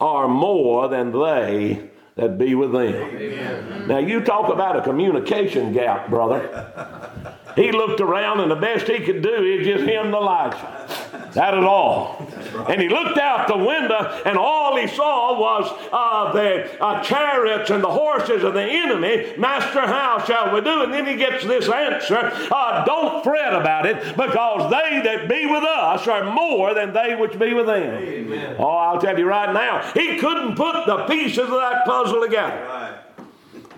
are 0.00 0.28
more 0.28 0.88
than 0.88 1.10
they 1.10 1.90
that 2.14 2.38
be 2.38 2.54
with 2.54 2.72
them. 2.72 3.88
Now, 3.88 3.98
you 3.98 4.20
talk 4.20 4.52
about 4.52 4.76
a 4.76 4.82
communication 4.82 5.72
gap, 5.72 6.10
brother. 6.10 7.10
He 7.56 7.72
looked 7.72 8.00
around, 8.00 8.40
and 8.40 8.50
the 8.50 8.56
best 8.56 8.86
he 8.86 9.00
could 9.00 9.22
do 9.22 9.42
is 9.42 9.66
just 9.66 9.84
him 9.84 10.06
and 10.06 10.14
Elijah. 10.14 11.09
That 11.34 11.54
is 11.56 11.64
all. 11.64 12.26
And 12.68 12.80
he 12.80 12.88
looked 12.88 13.18
out 13.18 13.46
the 13.46 13.56
window, 13.56 14.22
and 14.24 14.36
all 14.36 14.76
he 14.76 14.86
saw 14.88 15.38
was 15.38 15.88
uh, 15.92 16.32
the 16.32 16.82
uh, 16.82 17.02
chariots 17.02 17.70
and 17.70 17.82
the 17.82 17.90
horses 17.90 18.42
of 18.42 18.54
the 18.54 18.62
enemy. 18.62 19.32
Master, 19.38 19.80
how 19.80 20.24
shall 20.24 20.52
we 20.54 20.60
do? 20.60 20.82
And 20.82 20.92
then 20.92 21.06
he 21.06 21.16
gets 21.16 21.44
this 21.44 21.68
answer 21.68 22.30
uh, 22.52 22.84
Don't 22.84 23.22
fret 23.22 23.54
about 23.54 23.86
it, 23.86 23.96
because 24.16 24.70
they 24.70 25.00
that 25.04 25.28
be 25.28 25.46
with 25.46 25.62
us 25.62 26.06
are 26.08 26.32
more 26.32 26.74
than 26.74 26.92
they 26.92 27.14
which 27.14 27.38
be 27.38 27.54
with 27.54 27.66
them. 27.66 28.02
Amen. 28.02 28.56
Oh, 28.58 28.66
I'll 28.66 29.00
tell 29.00 29.18
you 29.18 29.26
right 29.26 29.52
now, 29.52 29.82
he 29.92 30.16
couldn't 30.18 30.56
put 30.56 30.86
the 30.86 31.04
pieces 31.06 31.38
of 31.38 31.50
that 31.50 31.84
puzzle 31.84 32.20
together. 32.22 32.64
Right. 32.68 32.96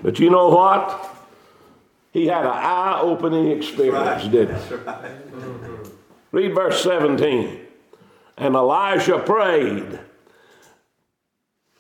But 0.03 0.19
you 0.19 0.31
know 0.31 0.49
what? 0.49 1.11
He 2.13 2.27
had 2.27 2.45
an 2.45 2.51
eye 2.53 2.99
opening 3.01 3.51
experience, 3.53 4.23
Right. 4.25 4.31
didn't 4.33 4.61
he? 4.61 5.91
Read 6.33 6.55
verse 6.55 6.83
17. 6.83 7.61
And 8.39 8.57
Elisha 8.57 9.19
prayed 9.21 10.01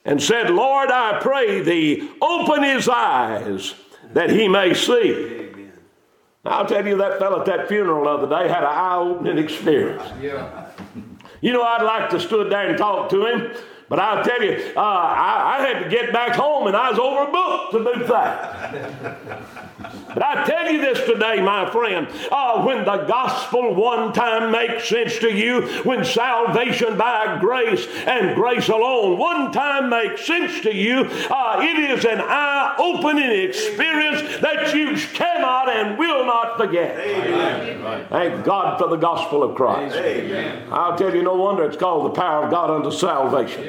and 0.05 0.23
said, 0.23 0.51
Lord, 0.51 0.91
I 0.91 1.19
pray 1.21 1.63
thee, 1.63 2.11
open 2.21 2.63
his 2.63 2.89
eyes 2.89 3.75
that 4.13 4.31
he 4.31 4.49
may 4.49 4.75
see. 4.75 5.13
Amen. 5.13 5.73
Now, 6.45 6.51
I'll 6.51 6.67
tell 6.67 6.87
you, 6.87 6.97
that 6.99 7.19
fellow 7.19 7.41
at 7.41 7.47
that 7.47 7.69
funeral 7.69 8.05
the 8.05 8.11
other 8.11 8.29
day 8.29 8.53
had 8.53 8.63
an 8.63 8.69
eye 8.69 8.97
opening 8.97 9.39
experience. 9.39 10.03
Yeah. 10.21 10.67
You 11.41 11.53
know, 11.53 11.63
I'd 11.63 11.83
like 11.83 12.11
to 12.11 12.21
stood 12.21 12.53
there 12.53 12.69
and 12.69 12.77
talk 12.77 13.09
to 13.11 13.27
him, 13.27 13.57
but 13.89 13.99
I'll 13.99 14.25
tell 14.25 14.43
you, 14.43 14.73
uh, 14.77 14.81
I, 14.81 15.59
I 15.59 15.67
had 15.67 15.85
to 15.85 15.89
get 15.89 16.13
back 16.13 16.35
home 16.35 16.67
and 16.67 16.77
I 16.77 16.91
was 16.91 16.99
overbooked 16.99 17.71
to 17.73 17.95
do 17.95 18.07
that. 18.07 19.72
But 20.15 20.23
I 20.23 20.45
tell 20.45 20.71
you 20.73 20.81
this 20.81 20.99
today, 21.07 21.41
my 21.41 21.71
friend, 21.71 22.09
uh, 22.31 22.63
when 22.63 22.85
the 22.85 23.05
gospel 23.05 23.75
one 23.75 24.13
time 24.13 24.51
makes 24.51 24.89
sense 24.89 25.19
to 25.19 25.33
you, 25.33 25.63
when 25.85 26.05
salvation 26.05 26.97
by 26.97 27.39
grace 27.41 27.87
and 28.07 28.35
grace 28.35 28.69
alone 28.69 29.19
one 29.19 29.53
time 29.53 29.89
makes 29.91 30.27
sense 30.27 30.61
to 30.63 30.75
you, 30.75 31.01
uh, 31.31 31.59
it 31.61 31.79
is 31.91 32.05
an 32.05 32.21
eye 32.21 32.75
opening 32.79 33.31
experience 33.31 34.41
that 34.41 34.75
you 34.75 34.97
cannot 35.15 35.69
and 35.69 35.99
will 35.99 36.27
not 36.27 36.57
forget. 36.59 36.99
Amen. 36.99 38.07
Thank 38.09 38.45
God 38.45 38.79
for 38.79 38.89
the 38.89 38.97
gospel 38.97 39.43
of 39.43 39.55
Christ. 39.55 39.97
Amen. 39.97 40.69
I'll 40.71 40.97
tell 40.97 41.15
you, 41.15 41.23
no 41.23 41.35
wonder 41.37 41.65
it's 41.65 41.77
called 41.77 42.07
the 42.07 42.21
power 42.21 42.45
of 42.45 42.51
God 42.51 42.71
unto 42.71 42.91
salvation. 42.91 43.65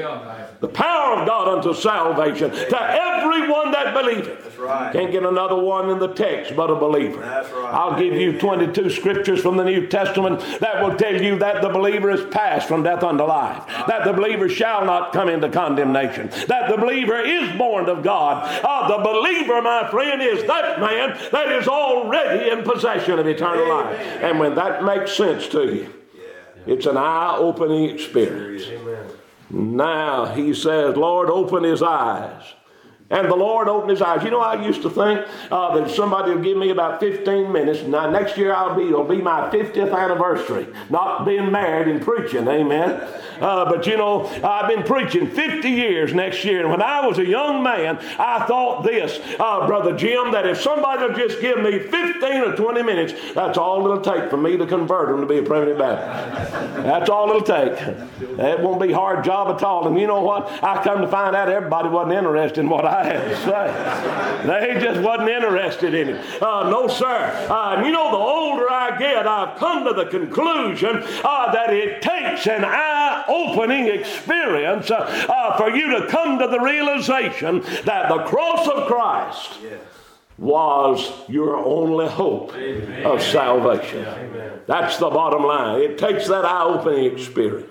The 0.64 0.70
power 0.70 1.20
of 1.20 1.28
God 1.28 1.58
unto 1.58 1.74
salvation 1.74 2.50
to 2.50 2.82
everyone 2.82 3.72
that 3.72 3.94
believeth. 3.94 4.46
That's 4.46 4.58
right. 4.58 4.94
Can't 4.94 5.12
get 5.12 5.24
another 5.24 5.58
one 5.58 5.90
in 5.90 6.00
the 6.00 6.08
text 6.08 6.56
but 6.56 6.72
a 6.72 6.76
believer. 6.76 7.20
That's 7.20 7.52
right. 7.52 7.74
I'll 7.74 8.00
give 8.00 8.14
you 8.14 8.40
22 8.40 8.90
scriptures 8.92 9.42
from 9.42 9.58
the 9.58 9.66
New 9.66 9.88
Testament 9.88 10.40
that 10.62 10.82
will 10.82 10.96
tell 10.96 11.22
you 11.22 11.38
that 11.40 11.62
the 11.62 11.68
believer 11.68 12.10
is 12.12 12.24
passed 12.34 12.70
from 12.70 12.82
death 12.82 13.04
unto 13.04 13.26
life, 13.26 13.68
that 13.88 14.06
the 14.06 14.14
believer 14.14 14.48
shall 14.48 14.86
not 14.86 15.12
come 15.12 15.28
into 15.28 15.50
condemnation, 15.50 16.30
that 16.48 16.72
the 16.72 16.78
believer 16.78 17.20
is 17.20 17.54
born 17.58 17.90
of 17.90 18.02
God. 18.02 18.48
Uh, 18.64 18.88
the 18.88 19.04
believer, 19.04 19.62
my 19.62 19.92
friend, 19.92 20.22
is 20.22 20.48
that 20.48 20.80
man 20.80 21.20
that 21.34 21.52
is 21.52 21.68
already 21.68 22.52
in 22.52 22.64
possession 22.64 23.20
of 23.20 23.28
eternal 23.28 23.68
life. 23.68 24.00
And 24.00 24.40
when 24.40 24.56
that 24.56 24.82
makes 24.82 25.12
sense 25.12 25.46
to 25.50 25.66
you, 25.66 25.94
it's 26.66 26.86
an 26.86 26.96
eye 26.96 27.36
opening 27.38 27.90
experience. 27.90 28.64
Now 29.54 30.26
he 30.26 30.54
says, 30.54 30.96
Lord, 30.96 31.30
open 31.30 31.64
his 31.64 31.84
eyes. 31.84 32.42
And 33.14 33.30
the 33.30 33.36
Lord 33.36 33.68
opened 33.68 33.92
his 33.92 34.02
eyes. 34.02 34.24
You 34.24 34.32
know, 34.32 34.42
I 34.42 34.66
used 34.66 34.82
to 34.82 34.90
think 34.90 35.26
uh, 35.52 35.78
that 35.78 35.90
somebody 35.92 36.34
would 36.34 36.44
give 36.44 36.58
me 36.58 36.72
about 36.72 37.00
15 37.00 37.52
minutes. 37.52 37.84
Now, 37.84 38.10
next 38.10 38.38
year 38.38 38.54
I'll 38.54 38.76
be, 38.76 38.88
it'll 38.88 39.04
be 39.04 39.22
my 39.22 39.50
50th 39.50 39.96
anniversary. 39.96 40.68
Not 40.90 41.24
being 41.24 41.52
married 41.52 41.88
and 41.88 42.02
preaching, 42.02 42.48
amen. 42.48 43.08
Uh, 43.40 43.66
but 43.66 43.86
you 43.86 43.98
know, 43.98 44.26
I've 44.44 44.68
been 44.68 44.84
preaching 44.84 45.30
50 45.30 45.70
years 45.70 46.14
next 46.14 46.44
year. 46.44 46.62
And 46.62 46.72
when 46.72 46.82
I 46.82 47.06
was 47.06 47.20
a 47.20 47.26
young 47.26 47.62
man, 47.62 47.98
I 48.18 48.46
thought 48.48 48.84
this, 48.84 49.20
uh, 49.40 49.68
Brother 49.68 49.96
Jim, 49.96 50.32
that 50.32 50.48
if 50.48 50.62
somebody 50.62 51.04
will 51.04 51.14
just 51.16 51.42
give 51.42 51.60
me 51.62 51.80
15 51.80 52.24
or 52.24 52.56
20 52.56 52.84
minutes, 52.84 53.14
that's 53.34 53.58
all 53.58 53.86
it'll 53.86 54.02
take 54.02 54.30
for 54.30 54.38
me 54.38 54.58
to 54.58 54.66
convert 54.66 55.10
them 55.10 55.22
to 55.22 55.28
be 55.28 55.38
a 55.38 55.44
primitive 55.44 55.78
Baptist. 55.78 56.52
That's 56.84 57.10
all 57.10 57.30
it'll 57.30 57.42
take. 57.42 57.74
It 58.40 58.60
won't 58.60 58.82
be 58.82 58.92
a 58.92 58.96
hard 58.96 59.24
job 59.24 59.56
at 59.56 59.64
all. 59.64 59.88
And 59.88 60.00
you 60.00 60.08
know 60.08 60.22
what? 60.22 60.50
I 60.64 60.84
come 60.84 61.02
to 61.02 61.08
find 61.08 61.36
out 61.36 61.50
everybody 61.50 61.90
wasn't 61.90 62.14
interested 62.14 62.62
in 62.62 62.70
what 62.70 62.86
I 62.86 63.03
to 63.10 63.36
say. 63.38 64.48
They 64.48 64.80
just 64.82 65.02
wasn't 65.02 65.30
interested 65.30 65.94
in 65.94 66.10
it. 66.10 66.42
Uh, 66.42 66.70
no, 66.70 66.88
sir. 66.88 67.48
Uh, 67.50 67.84
you 67.86 67.92
know, 67.92 68.12
the 68.12 68.18
older 68.18 68.70
I 68.72 68.98
get, 68.98 69.28
I've 69.28 69.58
come 69.58 69.86
to 69.86 69.94
the 69.94 70.06
conclusion 70.06 71.04
uh, 71.24 71.52
that 71.52 71.74
it 71.74 72.02
takes 72.02 72.48
an 72.48 72.64
eye-opening 72.66 73.88
experience 73.88 74.92
uh, 74.92 74.96
uh, 75.30 75.58
for 75.58 75.70
you 75.76 76.00
to 76.00 76.08
come 76.08 76.40
to 76.40 76.48
the 76.48 76.60
realization 76.60 77.62
that 77.86 78.10
the 78.10 78.24
cross 78.26 78.68
of 78.68 78.88
Christ 78.88 79.52
Yes. 79.64 79.80
was 80.38 81.12
your 81.30 81.56
only 81.58 82.08
hope 82.08 82.54
of 83.06 83.22
salvation. 83.22 84.06
That's 84.68 84.98
the 84.98 85.10
bottom 85.10 85.44
line. 85.44 85.82
It 85.82 85.98
takes 85.98 86.28
that 86.28 86.46
eye 86.46 86.64
opening 86.64 87.12
experience. 87.12 87.70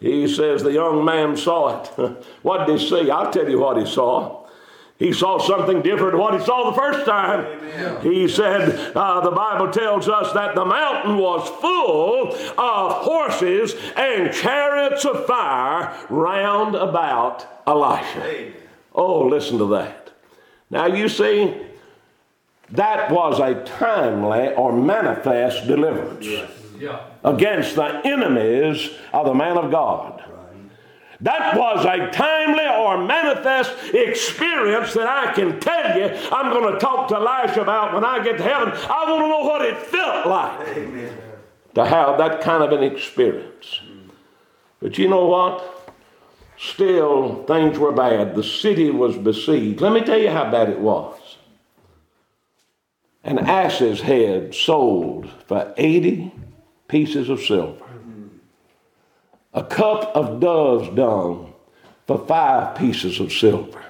He 0.00 0.26
says 0.26 0.62
the 0.62 0.72
young 0.72 1.04
man 1.04 1.36
saw 1.36 1.80
it. 1.82 1.86
what 2.42 2.66
did 2.66 2.80
he 2.80 2.88
see? 2.88 3.10
I'll 3.10 3.30
tell 3.30 3.48
you 3.48 3.60
what 3.60 3.76
he 3.78 3.86
saw. 3.86 4.41
He 5.02 5.12
saw 5.12 5.40
something 5.40 5.82
different 5.82 6.16
what 6.16 6.38
he 6.38 6.46
saw 6.46 6.70
the 6.70 6.76
first 6.76 7.04
time. 7.04 7.44
Amen. 7.44 8.02
He 8.02 8.28
said, 8.28 8.94
uh, 8.94 9.20
the 9.20 9.32
Bible 9.32 9.68
tells 9.72 10.08
us 10.08 10.32
that 10.32 10.54
the 10.54 10.64
mountain 10.64 11.18
was 11.18 11.48
full 11.60 12.32
of 12.32 12.92
horses 13.02 13.74
and 13.96 14.32
chariots 14.32 15.04
of 15.04 15.26
fire 15.26 15.92
round 16.08 16.76
about 16.76 17.64
Elisha. 17.66 18.24
Amen. 18.24 18.54
Oh, 18.94 19.26
listen 19.26 19.58
to 19.58 19.66
that. 19.70 20.12
Now 20.70 20.86
you 20.86 21.08
see, 21.08 21.52
that 22.70 23.10
was 23.10 23.40
a 23.40 23.64
timely 23.64 24.54
or 24.54 24.72
manifest 24.72 25.66
deliverance 25.66 26.24
yes. 26.24 26.50
yeah. 26.78 27.06
against 27.24 27.74
the 27.74 28.06
enemies 28.06 28.90
of 29.12 29.26
the 29.26 29.34
man 29.34 29.58
of 29.58 29.72
God. 29.72 30.22
That 31.22 31.56
was 31.56 31.84
a 31.84 32.10
timely 32.10 32.66
or 32.66 33.04
manifest 33.04 33.94
experience 33.94 34.92
that 34.94 35.06
I 35.06 35.32
can 35.32 35.60
tell 35.60 35.96
you 35.96 36.06
I'm 36.32 36.52
going 36.52 36.72
to 36.72 36.80
talk 36.80 37.08
to 37.08 37.16
Elisha 37.16 37.62
about 37.62 37.94
when 37.94 38.04
I 38.04 38.22
get 38.24 38.38
to 38.38 38.42
heaven. 38.42 38.72
I 38.74 39.10
want 39.10 39.24
to 39.24 39.28
know 39.28 39.44
what 39.44 39.64
it 39.64 39.76
felt 39.78 40.26
like 40.26 40.68
Amen. 40.76 41.16
to 41.76 41.84
have 41.86 42.18
that 42.18 42.40
kind 42.40 42.64
of 42.64 42.72
an 42.72 42.82
experience. 42.82 43.80
But 44.80 44.98
you 44.98 45.08
know 45.08 45.26
what? 45.26 45.92
Still, 46.58 47.44
things 47.44 47.78
were 47.78 47.92
bad. 47.92 48.34
The 48.34 48.42
city 48.42 48.90
was 48.90 49.16
besieged. 49.16 49.80
Let 49.80 49.92
me 49.92 50.00
tell 50.00 50.18
you 50.18 50.30
how 50.30 50.50
bad 50.50 50.68
it 50.68 50.80
was. 50.80 51.20
An 53.22 53.38
ass's 53.38 54.00
head 54.00 54.56
sold 54.56 55.30
for 55.46 55.72
80 55.76 56.32
pieces 56.88 57.28
of 57.28 57.40
silver 57.40 57.81
a 59.54 59.64
cup 59.64 60.14
of 60.14 60.40
dove's 60.40 60.94
dung 60.94 61.52
for 62.06 62.26
five 62.26 62.76
pieces 62.76 63.20
of 63.20 63.32
silver. 63.32 63.82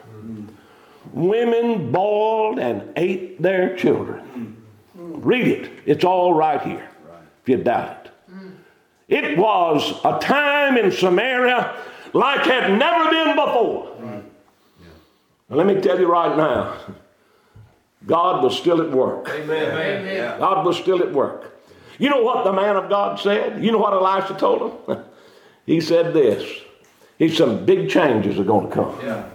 Women 1.12 1.92
boiled 1.92 2.58
and 2.58 2.88
ate 2.96 3.40
their 3.40 3.76
children. 3.76 4.56
Read 4.94 5.46
it. 5.46 5.70
It's 5.84 6.04
all 6.04 6.32
right 6.34 6.60
here 6.62 6.88
if 7.42 7.48
you 7.48 7.56
doubt 7.58 8.06
it. 8.06 8.10
It 9.08 9.36
was 9.38 10.00
a 10.04 10.18
time 10.18 10.78
in 10.78 10.90
Samaria 10.90 11.76
like 12.12 12.40
had 12.46 12.78
never 12.78 13.10
been 13.10 13.36
before. 13.36 14.22
Now, 15.48 15.56
let 15.56 15.66
me 15.66 15.80
tell 15.80 16.00
you 16.00 16.10
right 16.10 16.34
now, 16.36 16.76
God 18.06 18.42
was 18.42 18.56
still 18.56 18.80
at 18.80 18.90
work. 18.90 19.28
Amen. 19.28 20.38
God 20.38 20.64
was 20.64 20.78
still 20.78 21.02
at 21.02 21.12
work. 21.12 21.60
You 21.98 22.08
know 22.08 22.22
what 22.22 22.44
the 22.44 22.52
man 22.52 22.76
of 22.76 22.88
God 22.88 23.20
said? 23.20 23.62
You 23.62 23.70
know 23.70 23.78
what 23.78 23.92
Elisha 23.92 24.34
told 24.34 24.88
him? 24.88 25.04
he 25.66 25.80
said 25.80 26.14
this. 26.14 26.60
He 27.18 27.28
said, 27.28 27.36
some 27.36 27.64
big 27.64 27.88
changes 27.88 28.38
are 28.38 28.44
going 28.44 28.68
to 28.68 28.74
come. 28.74 28.98
Yeah. 29.02 29.28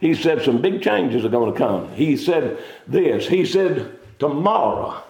He 0.00 0.14
said, 0.14 0.42
some 0.42 0.60
big 0.60 0.82
changes 0.82 1.24
are 1.24 1.30
going 1.30 1.52
to 1.52 1.58
come. 1.58 1.92
He 1.94 2.16
said 2.16 2.58
this. 2.86 3.26
He 3.26 3.46
said, 3.46 3.98
tomorrow, 4.18 5.02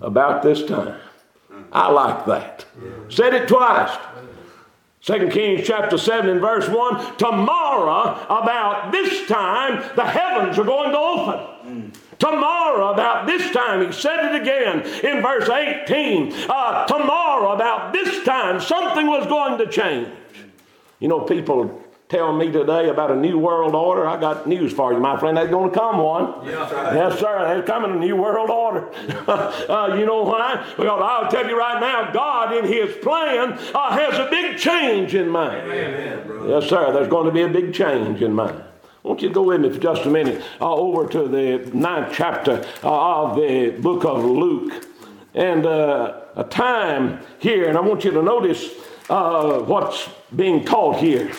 about 0.00 0.42
this 0.42 0.64
time. 0.64 0.98
I 1.72 1.90
like 1.90 2.24
that. 2.26 2.64
Yeah. 2.82 2.90
Said 3.08 3.34
it 3.34 3.48
twice. 3.48 3.96
Second 5.02 5.32
Kings 5.32 5.66
chapter 5.66 5.96
7 5.96 6.28
and 6.28 6.40
verse 6.40 6.68
1 6.68 7.16
Tomorrow, 7.16 8.26
about 8.28 8.92
this 8.92 9.26
time, 9.28 9.82
the 9.96 10.04
heavens 10.04 10.58
are 10.58 10.64
going 10.64 10.92
to 10.92 10.98
open. 10.98 11.92
Mm. 11.92 11.94
Tomorrow, 12.20 12.92
about 12.92 13.26
this 13.26 13.50
time, 13.50 13.84
he 13.84 13.90
said 13.92 14.32
it 14.32 14.42
again 14.42 14.82
in 15.02 15.22
verse 15.22 15.48
18. 15.48 16.32
Uh, 16.48 16.86
tomorrow, 16.86 17.52
about 17.52 17.94
this 17.94 18.22
time, 18.24 18.60
something 18.60 19.06
was 19.06 19.26
going 19.26 19.56
to 19.58 19.66
change. 19.66 20.08
You 20.98 21.08
know, 21.08 21.20
people 21.20 21.82
tell 22.10 22.36
me 22.36 22.52
today 22.52 22.90
about 22.90 23.10
a 23.10 23.16
new 23.16 23.38
world 23.38 23.74
order. 23.74 24.06
I 24.06 24.20
got 24.20 24.46
news 24.46 24.70
for 24.70 24.92
you, 24.92 25.00
my 25.00 25.18
friend. 25.18 25.34
There's 25.34 25.48
going 25.48 25.70
to 25.70 25.76
come 25.76 25.96
one. 25.96 26.46
Yeah. 26.46 26.92
Yes, 26.92 27.18
sir. 27.20 27.42
There's 27.48 27.66
coming 27.66 27.92
a 27.92 27.98
new 27.98 28.16
world 28.16 28.50
order. 28.50 28.92
uh, 29.26 29.96
you 29.98 30.04
know 30.04 30.22
why? 30.24 30.62
Because 30.76 31.00
I'll 31.02 31.30
tell 31.30 31.48
you 31.48 31.58
right 31.58 31.80
now, 31.80 32.12
God 32.12 32.54
in 32.54 32.66
His 32.66 32.96
plan 32.96 33.52
uh, 33.74 33.90
has 33.92 34.18
a 34.18 34.28
big 34.30 34.58
change 34.58 35.14
in 35.14 35.30
mind. 35.30 35.70
Amen, 35.70 36.48
yes, 36.48 36.68
sir. 36.68 36.92
There's 36.92 37.08
going 37.08 37.26
to 37.26 37.32
be 37.32 37.42
a 37.42 37.48
big 37.48 37.72
change 37.72 38.20
in 38.20 38.34
mind. 38.34 38.62
I 39.02 39.08
want 39.08 39.22
you 39.22 39.28
to 39.28 39.34
go 39.34 39.44
with 39.44 39.62
me 39.62 39.70
for 39.70 39.78
just 39.78 40.04
a 40.04 40.10
minute 40.10 40.42
uh, 40.60 40.74
over 40.74 41.08
to 41.08 41.26
the 41.26 41.70
ninth 41.72 42.12
chapter 42.12 42.62
uh, 42.84 43.22
of 43.22 43.36
the 43.36 43.70
book 43.80 44.04
of 44.04 44.22
Luke. 44.22 44.86
And 45.34 45.64
uh, 45.64 46.20
a 46.36 46.44
time 46.44 47.20
here, 47.38 47.66
and 47.66 47.78
I 47.78 47.80
want 47.80 48.04
you 48.04 48.10
to 48.10 48.22
notice 48.22 48.68
uh, 49.08 49.60
what's 49.60 50.06
being 50.36 50.66
taught 50.66 50.98
here. 50.98 51.32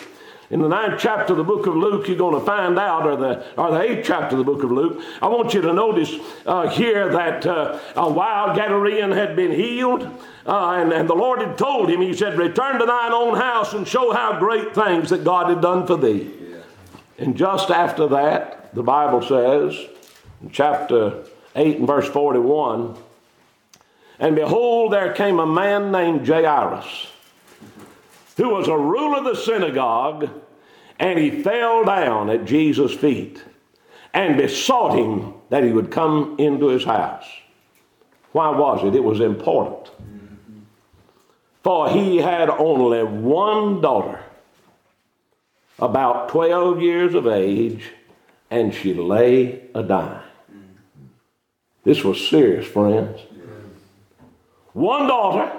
In 0.50 0.60
the 0.60 0.68
ninth 0.68 1.00
chapter 1.00 1.34
of 1.34 1.36
the 1.36 1.44
book 1.44 1.66
of 1.66 1.76
Luke, 1.76 2.08
you're 2.08 2.16
going 2.16 2.38
to 2.38 2.44
find 2.44 2.78
out, 2.80 3.06
or 3.06 3.14
the, 3.14 3.44
or 3.56 3.70
the 3.70 3.80
eighth 3.80 4.06
chapter 4.06 4.36
of 4.36 4.44
the 4.44 4.52
book 4.52 4.64
of 4.64 4.72
Luke, 4.72 5.00
I 5.22 5.28
want 5.28 5.54
you 5.54 5.62
to 5.62 5.72
notice 5.72 6.12
uh, 6.44 6.68
here 6.68 7.10
that 7.10 7.46
uh, 7.46 7.78
a 7.94 8.10
wild 8.10 8.58
Gadarean 8.58 9.14
had 9.14 9.36
been 9.36 9.52
healed. 9.52 10.02
Uh, 10.44 10.72
and, 10.72 10.92
and 10.92 11.08
the 11.08 11.14
Lord 11.14 11.40
had 11.40 11.56
told 11.56 11.88
him, 11.88 12.00
He 12.00 12.12
said, 12.12 12.36
Return 12.36 12.80
to 12.80 12.86
thine 12.86 13.12
own 13.12 13.36
house 13.36 13.72
and 13.72 13.86
show 13.86 14.12
how 14.12 14.40
great 14.40 14.74
things 14.74 15.10
that 15.10 15.22
God 15.22 15.48
had 15.48 15.62
done 15.62 15.86
for 15.86 15.96
thee. 15.96 16.41
And 17.18 17.36
just 17.36 17.70
after 17.70 18.08
that, 18.08 18.74
the 18.74 18.82
Bible 18.82 19.22
says, 19.22 19.78
in 20.42 20.50
chapter 20.50 21.24
8 21.54 21.78
and 21.78 21.86
verse 21.86 22.08
41, 22.08 22.96
and 24.18 24.36
behold, 24.36 24.92
there 24.92 25.12
came 25.12 25.38
a 25.38 25.46
man 25.46 25.90
named 25.90 26.26
Jairus, 26.26 27.08
who 28.36 28.48
was 28.50 28.68
a 28.68 28.76
ruler 28.76 29.18
of 29.18 29.24
the 29.24 29.34
synagogue, 29.34 30.30
and 30.98 31.18
he 31.18 31.42
fell 31.42 31.84
down 31.84 32.30
at 32.30 32.44
Jesus' 32.44 32.94
feet 32.94 33.42
and 34.14 34.36
besought 34.36 34.96
him 34.96 35.34
that 35.48 35.64
he 35.64 35.72
would 35.72 35.90
come 35.90 36.36
into 36.38 36.68
his 36.68 36.84
house. 36.84 37.26
Why 38.32 38.50
was 38.50 38.84
it? 38.84 38.94
It 38.94 39.04
was 39.04 39.20
important. 39.20 39.90
For 41.62 41.90
he 41.90 42.18
had 42.18 42.50
only 42.50 43.02
one 43.02 43.80
daughter 43.80 44.22
about 45.78 46.28
12 46.28 46.80
years 46.80 47.14
of 47.14 47.26
age, 47.26 47.90
and 48.50 48.74
she 48.74 48.94
lay 48.94 49.68
a 49.74 49.82
dying. 49.82 50.20
This 51.84 52.04
was 52.04 52.28
serious, 52.28 52.66
friends. 52.66 53.20
One 54.72 55.06
daughter, 55.06 55.52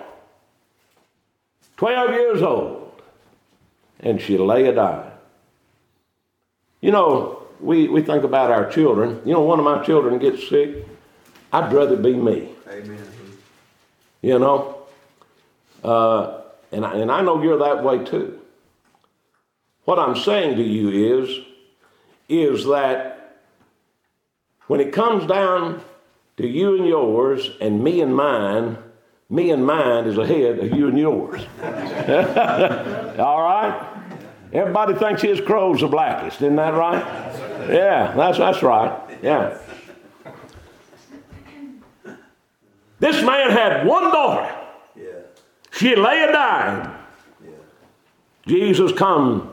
12 1.77 2.11
years 2.11 2.41
old, 2.41 3.01
and 3.99 4.19
she 4.21 4.37
lay 4.37 4.67
a 4.67 4.73
dying. 4.73 5.11
You 6.81 6.91
know, 6.91 7.43
we, 7.59 7.87
we 7.87 8.01
think 8.01 8.23
about 8.23 8.51
our 8.51 8.69
children. 8.69 9.21
You 9.25 9.33
know, 9.33 9.41
one 9.41 9.59
of 9.59 9.65
my 9.65 9.83
children 9.83 10.19
gets 10.19 10.47
sick, 10.47 10.85
I'd 11.51 11.71
rather 11.71 11.95
be 11.95 12.13
me. 12.13 12.49
Amen. 12.67 12.97
You 14.21 14.39
know? 14.39 14.77
Uh, 15.83 16.41
and, 16.71 16.85
I, 16.85 16.95
and 16.95 17.11
I 17.11 17.21
know 17.21 17.41
you're 17.43 17.59
that 17.59 17.83
way 17.83 18.03
too. 18.03 18.39
What 19.85 19.99
I'm 19.99 20.15
saying 20.15 20.57
to 20.57 20.63
you 20.63 21.21
is, 21.21 21.39
is 22.29 22.65
that 22.65 23.41
when 24.67 24.79
it 24.79 24.93
comes 24.93 25.25
down 25.27 25.83
to 26.37 26.47
you 26.47 26.77
and 26.77 26.87
yours 26.87 27.51
and 27.59 27.83
me 27.83 28.01
and 28.01 28.15
mine, 28.15 28.77
me 29.29 29.51
and 29.51 29.65
mine 29.65 30.05
is 30.05 30.17
ahead 30.17 30.59
of 30.59 30.71
you 30.71 30.87
and 30.87 30.97
yours. 30.97 31.41
All 33.19 33.41
right? 33.41 33.89
Everybody 34.53 34.93
thinks 34.93 35.21
his 35.21 35.41
crow's 35.41 35.81
the 35.81 35.87
blackest, 35.87 36.37
isn't 36.41 36.55
that 36.55 36.73
right? 36.75 37.03
Yeah, 37.69 38.13
that's, 38.15 38.37
that's 38.37 38.61
right. 38.63 39.19
Yeah. 39.21 39.57
This 42.99 43.21
man 43.23 43.49
had 43.51 43.85
one 43.85 44.03
daughter. 44.03 44.55
She 45.71 45.95
lay 45.95 46.23
a 46.23 46.31
dying. 46.31 46.89
Jesus 48.45 48.91
come 48.93 49.52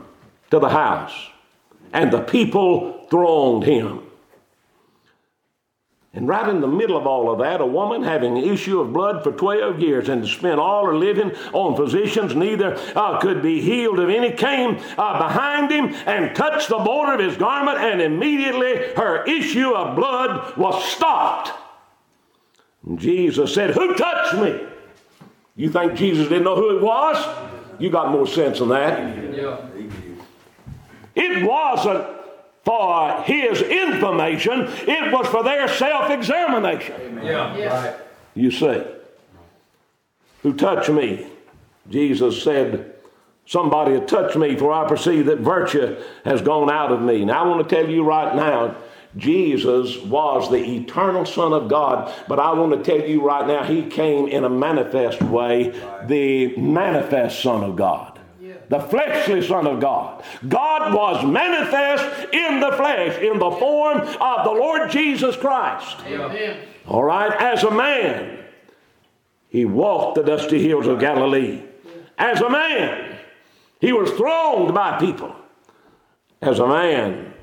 to 0.51 0.59
the 0.59 0.69
house, 0.69 1.29
and 1.93 2.11
the 2.11 2.21
people 2.21 3.07
thronged 3.09 3.63
him. 3.63 4.01
And 6.13 6.27
right 6.27 6.49
in 6.49 6.59
the 6.59 6.67
middle 6.67 6.97
of 6.97 7.07
all 7.07 7.31
of 7.31 7.39
that, 7.39 7.61
a 7.61 7.65
woman 7.65 8.03
having 8.03 8.35
issue 8.35 8.81
of 8.81 8.91
blood 8.91 9.23
for 9.23 9.31
12 9.31 9.79
years 9.79 10.09
and 10.09 10.27
spent 10.27 10.59
all 10.59 10.85
her 10.85 10.95
living 10.95 11.31
on 11.53 11.77
physicians, 11.77 12.35
neither 12.35 12.77
uh, 12.97 13.17
could 13.21 13.41
be 13.41 13.61
healed 13.61 13.97
of 13.97 14.09
any, 14.09 14.33
came 14.33 14.77
uh, 14.97 15.17
behind 15.17 15.71
him 15.71 15.93
and 16.05 16.35
touched 16.35 16.67
the 16.67 16.79
border 16.79 17.13
of 17.13 17.21
his 17.21 17.37
garment, 17.37 17.77
and 17.77 18.01
immediately 18.01 18.93
her 18.97 19.23
issue 19.23 19.71
of 19.71 19.95
blood 19.95 20.57
was 20.57 20.83
stopped. 20.83 21.51
And 22.85 22.99
Jesus 22.99 23.53
said, 23.53 23.69
Who 23.69 23.95
touched 23.95 24.35
me? 24.35 24.67
You 25.55 25.69
think 25.69 25.95
Jesus 25.95 26.27
didn't 26.27 26.43
know 26.43 26.55
who 26.57 26.75
it 26.75 26.81
was? 26.81 27.25
You 27.79 27.89
got 27.89 28.11
more 28.11 28.27
sense 28.27 28.59
than 28.59 28.69
that. 28.69 29.33
Yeah. 29.33 29.70
It 31.15 31.45
wasn't 31.45 32.07
for 32.63 33.23
his 33.23 33.61
information, 33.61 34.61
it 34.67 35.11
was 35.11 35.27
for 35.27 35.43
their 35.43 35.67
self 35.67 36.09
examination. 36.11 37.19
Yeah. 37.23 37.67
Right. 37.67 37.95
You 38.35 38.51
see, 38.51 38.83
who 40.43 40.53
touched 40.53 40.89
me? 40.89 41.27
Jesus 41.89 42.41
said, 42.43 42.95
somebody 43.45 43.99
to 43.99 44.05
touch 44.05 44.35
me, 44.35 44.55
for 44.55 44.71
I 44.71 44.87
perceive 44.87 45.25
that 45.25 45.39
virtue 45.39 46.01
has 46.23 46.41
gone 46.41 46.71
out 46.71 46.91
of 46.91 47.01
me. 47.01 47.25
Now, 47.25 47.43
I 47.43 47.47
want 47.47 47.67
to 47.67 47.75
tell 47.75 47.89
you 47.89 48.03
right 48.03 48.35
now, 48.35 48.75
Jesus 49.17 49.97
was 49.97 50.49
the 50.49 50.63
eternal 50.63 51.25
Son 51.25 51.51
of 51.51 51.67
God, 51.67 52.13
but 52.29 52.39
I 52.39 52.53
want 52.53 52.71
to 52.71 52.83
tell 52.83 53.05
you 53.05 53.25
right 53.25 53.45
now, 53.45 53.63
He 53.63 53.83
came 53.83 54.27
in 54.27 54.45
a 54.45 54.49
manifest 54.49 55.21
way, 55.21 55.73
the 56.05 56.55
manifest 56.55 57.41
Son 57.41 57.63
of 57.63 57.75
God. 57.75 58.10
The 58.71 58.79
fleshly 58.79 59.45
Son 59.45 59.67
of 59.67 59.81
God. 59.81 60.23
God 60.47 60.93
was 60.93 61.25
manifest 61.25 62.33
in 62.33 62.61
the 62.61 62.71
flesh, 62.71 63.21
in 63.21 63.37
the 63.37 63.51
form 63.51 63.99
of 63.99 64.45
the 64.45 64.51
Lord 64.51 64.89
Jesus 64.89 65.35
Christ. 65.35 65.97
Amen. 66.05 66.57
All 66.87 67.03
right, 67.03 67.33
as 67.41 67.63
a 67.65 67.69
man, 67.69 68.45
He 69.49 69.65
walked 69.65 70.15
the 70.15 70.23
dusty 70.23 70.65
hills 70.65 70.87
of 70.87 71.01
Galilee. 71.01 71.63
As 72.17 72.39
a 72.39 72.49
man, 72.49 73.17
He 73.81 73.91
was 73.91 74.09
thronged 74.11 74.73
by 74.73 74.97
people. 74.97 75.35
As 76.41 76.59
a 76.59 76.67
man, 76.67 77.33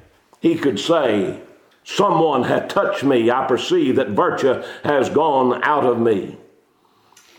He 0.40 0.56
could 0.56 0.80
say, 0.80 1.42
Someone 1.84 2.44
hath 2.44 2.68
touched 2.68 3.04
me. 3.04 3.30
I 3.30 3.46
perceive 3.46 3.96
that 3.96 4.08
virtue 4.08 4.62
has 4.82 5.10
gone 5.10 5.62
out 5.62 5.84
of 5.84 6.00
me. 6.00 6.38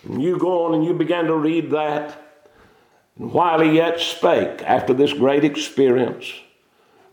And 0.03 0.21
you 0.21 0.37
go 0.37 0.65
on 0.65 0.75
and 0.75 0.85
you 0.85 0.93
began 0.93 1.25
to 1.25 1.35
read 1.35 1.71
that. 1.71 2.28
And 3.19 3.33
while 3.33 3.59
he 3.59 3.71
yet 3.71 3.99
spake, 3.99 4.63
after 4.63 4.93
this 4.93 5.13
great 5.13 5.43
experience, 5.43 6.33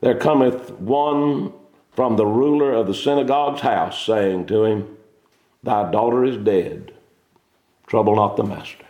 there 0.01 0.17
cometh 0.17 0.71
one 0.73 1.53
from 1.93 2.17
the 2.17 2.27
ruler 2.27 2.73
of 2.73 2.87
the 2.87 2.95
synagogue's 2.95 3.63
house, 3.63 4.05
saying 4.05 4.47
to 4.47 4.65
him, 4.65 4.97
Thy 5.63 5.91
daughter 5.91 6.25
is 6.25 6.37
dead. 6.37 6.93
Trouble 7.87 8.15
not 8.15 8.37
the 8.37 8.45
master. 8.45 8.85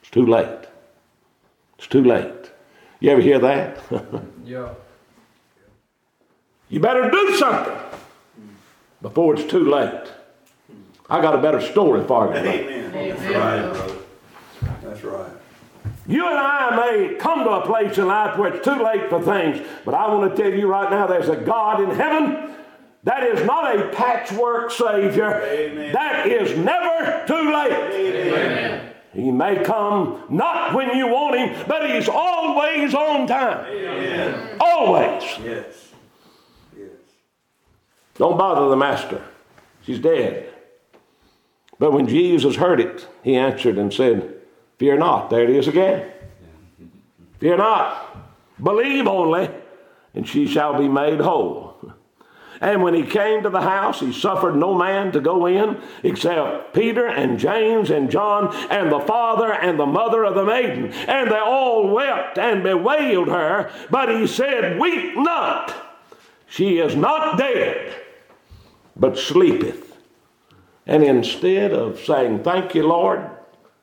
It's 0.00 0.10
too 0.10 0.26
late. 0.26 0.66
It's 1.78 1.86
too 1.86 2.02
late. 2.02 2.50
You 2.98 3.10
ever 3.10 3.20
hear 3.20 3.38
that? 3.38 3.78
yeah. 4.44 4.74
You 6.68 6.80
better 6.80 7.10
do 7.10 7.36
something 7.36 7.76
before 9.02 9.34
it's 9.34 9.50
too 9.50 9.68
late. 9.68 10.08
I 11.08 11.20
got 11.20 11.34
a 11.34 11.38
better 11.38 11.60
story 11.60 12.04
for 12.04 12.26
you. 12.26 12.34
Amen. 12.34 12.92
That's 12.92 13.22
right, 13.22 13.72
brother. 13.72 13.96
That's 14.82 15.04
right. 15.04 15.39
You 16.06 16.26
and 16.26 16.38
I 16.38 16.76
may 16.76 17.14
come 17.16 17.44
to 17.44 17.50
a 17.50 17.66
place 17.66 17.98
in 17.98 18.06
life 18.06 18.38
where 18.38 18.54
it's 18.54 18.64
too 18.64 18.82
late 18.82 19.08
for 19.08 19.22
things, 19.22 19.64
but 19.84 19.94
I 19.94 20.12
want 20.12 20.34
to 20.34 20.42
tell 20.42 20.52
you 20.52 20.66
right 20.66 20.90
now 20.90 21.06
there's 21.06 21.28
a 21.28 21.36
God 21.36 21.80
in 21.82 21.90
heaven 21.90 22.54
that 23.04 23.22
is 23.22 23.46
not 23.46 23.76
a 23.76 23.88
patchwork 23.90 24.70
Savior. 24.70 25.42
Amen. 25.42 25.92
That 25.92 26.26
is 26.26 26.56
never 26.58 27.26
too 27.26 27.52
late. 27.52 27.72
Amen. 27.72 28.92
He 29.12 29.30
may 29.30 29.62
come 29.64 30.24
not 30.28 30.74
when 30.74 30.96
you 30.96 31.08
want 31.08 31.38
Him, 31.38 31.64
but 31.66 31.90
He's 31.90 32.08
always 32.08 32.94
on 32.94 33.26
time. 33.26 33.66
Amen. 33.66 34.58
Always. 34.60 35.22
Yes. 35.42 35.92
Yes. 36.76 36.90
Don't 38.14 38.36
bother 38.38 38.68
the 38.68 38.76
master. 38.76 39.22
She's 39.82 39.98
dead. 39.98 40.52
But 41.78 41.92
when 41.92 42.06
Jesus 42.06 42.56
heard 42.56 42.80
it, 42.80 43.08
he 43.24 43.36
answered 43.36 43.78
and 43.78 43.92
said, 43.92 44.39
Fear 44.80 44.96
not. 44.96 45.28
There 45.28 45.44
it 45.44 45.50
is 45.50 45.68
again. 45.68 46.10
Fear 47.38 47.58
not. 47.58 48.16
Believe 48.62 49.06
only, 49.06 49.50
and 50.14 50.26
she 50.26 50.46
shall 50.46 50.78
be 50.78 50.88
made 50.88 51.20
whole. 51.20 51.92
And 52.62 52.82
when 52.82 52.94
he 52.94 53.02
came 53.02 53.42
to 53.42 53.50
the 53.50 53.60
house, 53.60 54.00
he 54.00 54.10
suffered 54.10 54.56
no 54.56 54.74
man 54.74 55.12
to 55.12 55.20
go 55.20 55.44
in 55.44 55.82
except 56.02 56.72
Peter 56.72 57.06
and 57.06 57.38
James 57.38 57.90
and 57.90 58.10
John 58.10 58.54
and 58.70 58.90
the 58.90 59.00
father 59.00 59.52
and 59.52 59.78
the 59.78 59.84
mother 59.84 60.24
of 60.24 60.34
the 60.34 60.46
maiden. 60.46 60.90
And 60.94 61.30
they 61.30 61.38
all 61.38 61.90
wept 61.90 62.38
and 62.38 62.62
bewailed 62.62 63.28
her. 63.28 63.70
But 63.90 64.08
he 64.08 64.26
said, 64.26 64.80
Weep 64.80 65.14
not. 65.14 65.74
She 66.46 66.78
is 66.78 66.96
not 66.96 67.36
dead, 67.36 68.00
but 68.96 69.18
sleepeth. 69.18 69.94
And 70.86 71.04
instead 71.04 71.74
of 71.74 72.00
saying, 72.00 72.44
Thank 72.44 72.74
you, 72.74 72.86
Lord, 72.86 73.30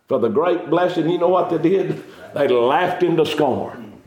for 0.07 0.19
the 0.19 0.29
great 0.29 0.69
blessing, 0.69 1.09
you 1.09 1.17
know 1.17 1.27
what 1.27 1.49
they 1.49 1.57
did? 1.57 2.03
They 2.33 2.47
laughed 2.47 3.03
into 3.03 3.25
scorn. 3.25 4.01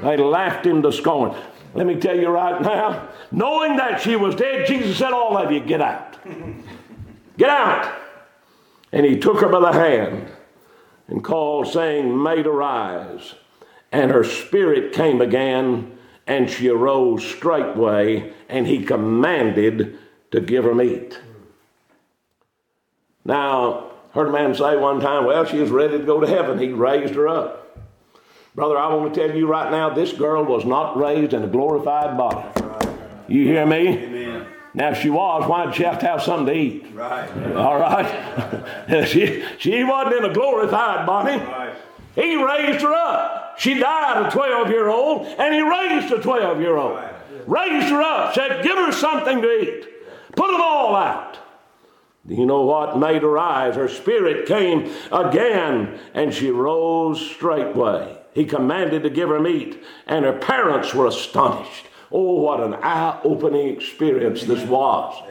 They 0.00 0.16
laughed 0.16 0.66
into 0.66 0.92
scorn. 0.92 1.34
Let 1.74 1.86
me 1.86 1.96
tell 1.96 2.16
you 2.16 2.28
right 2.28 2.60
now, 2.60 3.08
knowing 3.30 3.76
that 3.76 4.00
she 4.00 4.16
was 4.16 4.34
dead, 4.34 4.66
Jesus 4.66 4.98
said, 4.98 5.12
All 5.12 5.36
of 5.36 5.50
you, 5.50 5.60
get 5.60 5.80
out. 5.80 6.16
Get 7.36 7.50
out. 7.50 7.94
And 8.92 9.04
he 9.04 9.18
took 9.18 9.40
her 9.40 9.48
by 9.48 9.60
the 9.60 9.72
hand 9.72 10.28
and 11.08 11.22
called, 11.22 11.68
saying, 11.68 12.22
Maid, 12.22 12.46
arise. 12.46 13.34
And 13.90 14.10
her 14.10 14.24
spirit 14.24 14.92
came 14.92 15.20
again, 15.20 15.98
and 16.26 16.50
she 16.50 16.68
arose 16.68 17.24
straightway, 17.24 18.32
and 18.48 18.66
he 18.66 18.84
commanded 18.84 19.98
to 20.30 20.40
give 20.40 20.64
her 20.64 20.74
meat. 20.74 21.18
Now, 23.24 23.87
heard 24.12 24.28
a 24.28 24.32
man 24.32 24.54
say 24.54 24.76
one 24.76 25.00
time, 25.00 25.24
well, 25.24 25.44
she 25.44 25.58
was 25.58 25.70
ready 25.70 25.98
to 25.98 26.04
go 26.04 26.20
to 26.20 26.26
heaven. 26.26 26.58
He 26.58 26.68
raised 26.68 27.14
her 27.14 27.28
up. 27.28 27.64
Brother, 28.54 28.76
I 28.76 28.92
want 28.92 29.14
to 29.14 29.28
tell 29.28 29.36
you 29.36 29.46
right 29.46 29.70
now, 29.70 29.90
this 29.90 30.12
girl 30.12 30.44
was 30.44 30.64
not 30.64 30.96
raised 30.96 31.32
in 31.32 31.44
a 31.44 31.46
glorified 31.46 32.16
body. 32.16 32.48
You 33.28 33.44
hear 33.44 33.66
me? 33.66 33.88
Amen. 33.88 34.46
Now, 34.74 34.90
if 34.90 35.00
she 35.00 35.10
was, 35.10 35.48
why 35.48 35.66
did 35.66 35.74
she 35.74 35.82
have 35.82 35.98
to 36.00 36.06
have 36.06 36.22
something 36.22 36.46
to 36.46 36.60
eat? 36.60 36.86
Right. 36.92 37.28
All 37.54 37.78
right? 37.78 39.06
she, 39.06 39.44
she 39.58 39.84
wasn't 39.84 40.24
in 40.24 40.30
a 40.30 40.34
glorified 40.34 41.06
body. 41.06 41.36
Right. 41.36 41.74
He 42.14 42.42
raised 42.42 42.82
her 42.82 42.92
up. 42.92 43.58
She 43.58 43.74
died 43.74 44.26
a 44.26 44.30
12 44.30 44.68
year 44.70 44.88
old, 44.88 45.26
and 45.26 45.54
he 45.54 45.60
raised 45.60 46.12
a 46.12 46.20
12 46.20 46.60
year 46.60 46.76
old. 46.76 46.96
Right. 46.96 47.14
Raised 47.46 47.88
her 47.88 48.02
up, 48.02 48.34
said, 48.34 48.62
Give 48.62 48.76
her 48.76 48.92
something 48.92 49.40
to 49.40 49.60
eat. 49.60 49.86
Put 50.36 50.50
them 50.50 50.60
all 50.60 50.94
out. 50.94 51.38
You 52.28 52.44
know 52.44 52.62
what 52.62 52.98
made 52.98 53.22
her 53.22 53.30
rise? 53.30 53.76
Her 53.76 53.88
spirit 53.88 54.46
came 54.46 54.92
again, 55.10 55.98
and 56.12 56.32
she 56.32 56.50
rose 56.50 57.20
straightway. 57.20 58.18
He 58.34 58.44
commanded 58.44 59.02
to 59.02 59.10
give 59.10 59.30
her 59.30 59.40
meat, 59.40 59.82
and 60.06 60.24
her 60.24 60.38
parents 60.38 60.94
were 60.94 61.06
astonished. 61.06 61.87
Oh, 62.10 62.40
what 62.40 62.60
an 62.60 62.74
eye 62.74 63.20
opening 63.22 63.68
experience 63.68 64.42
this 64.44 64.66
was. 64.66 65.22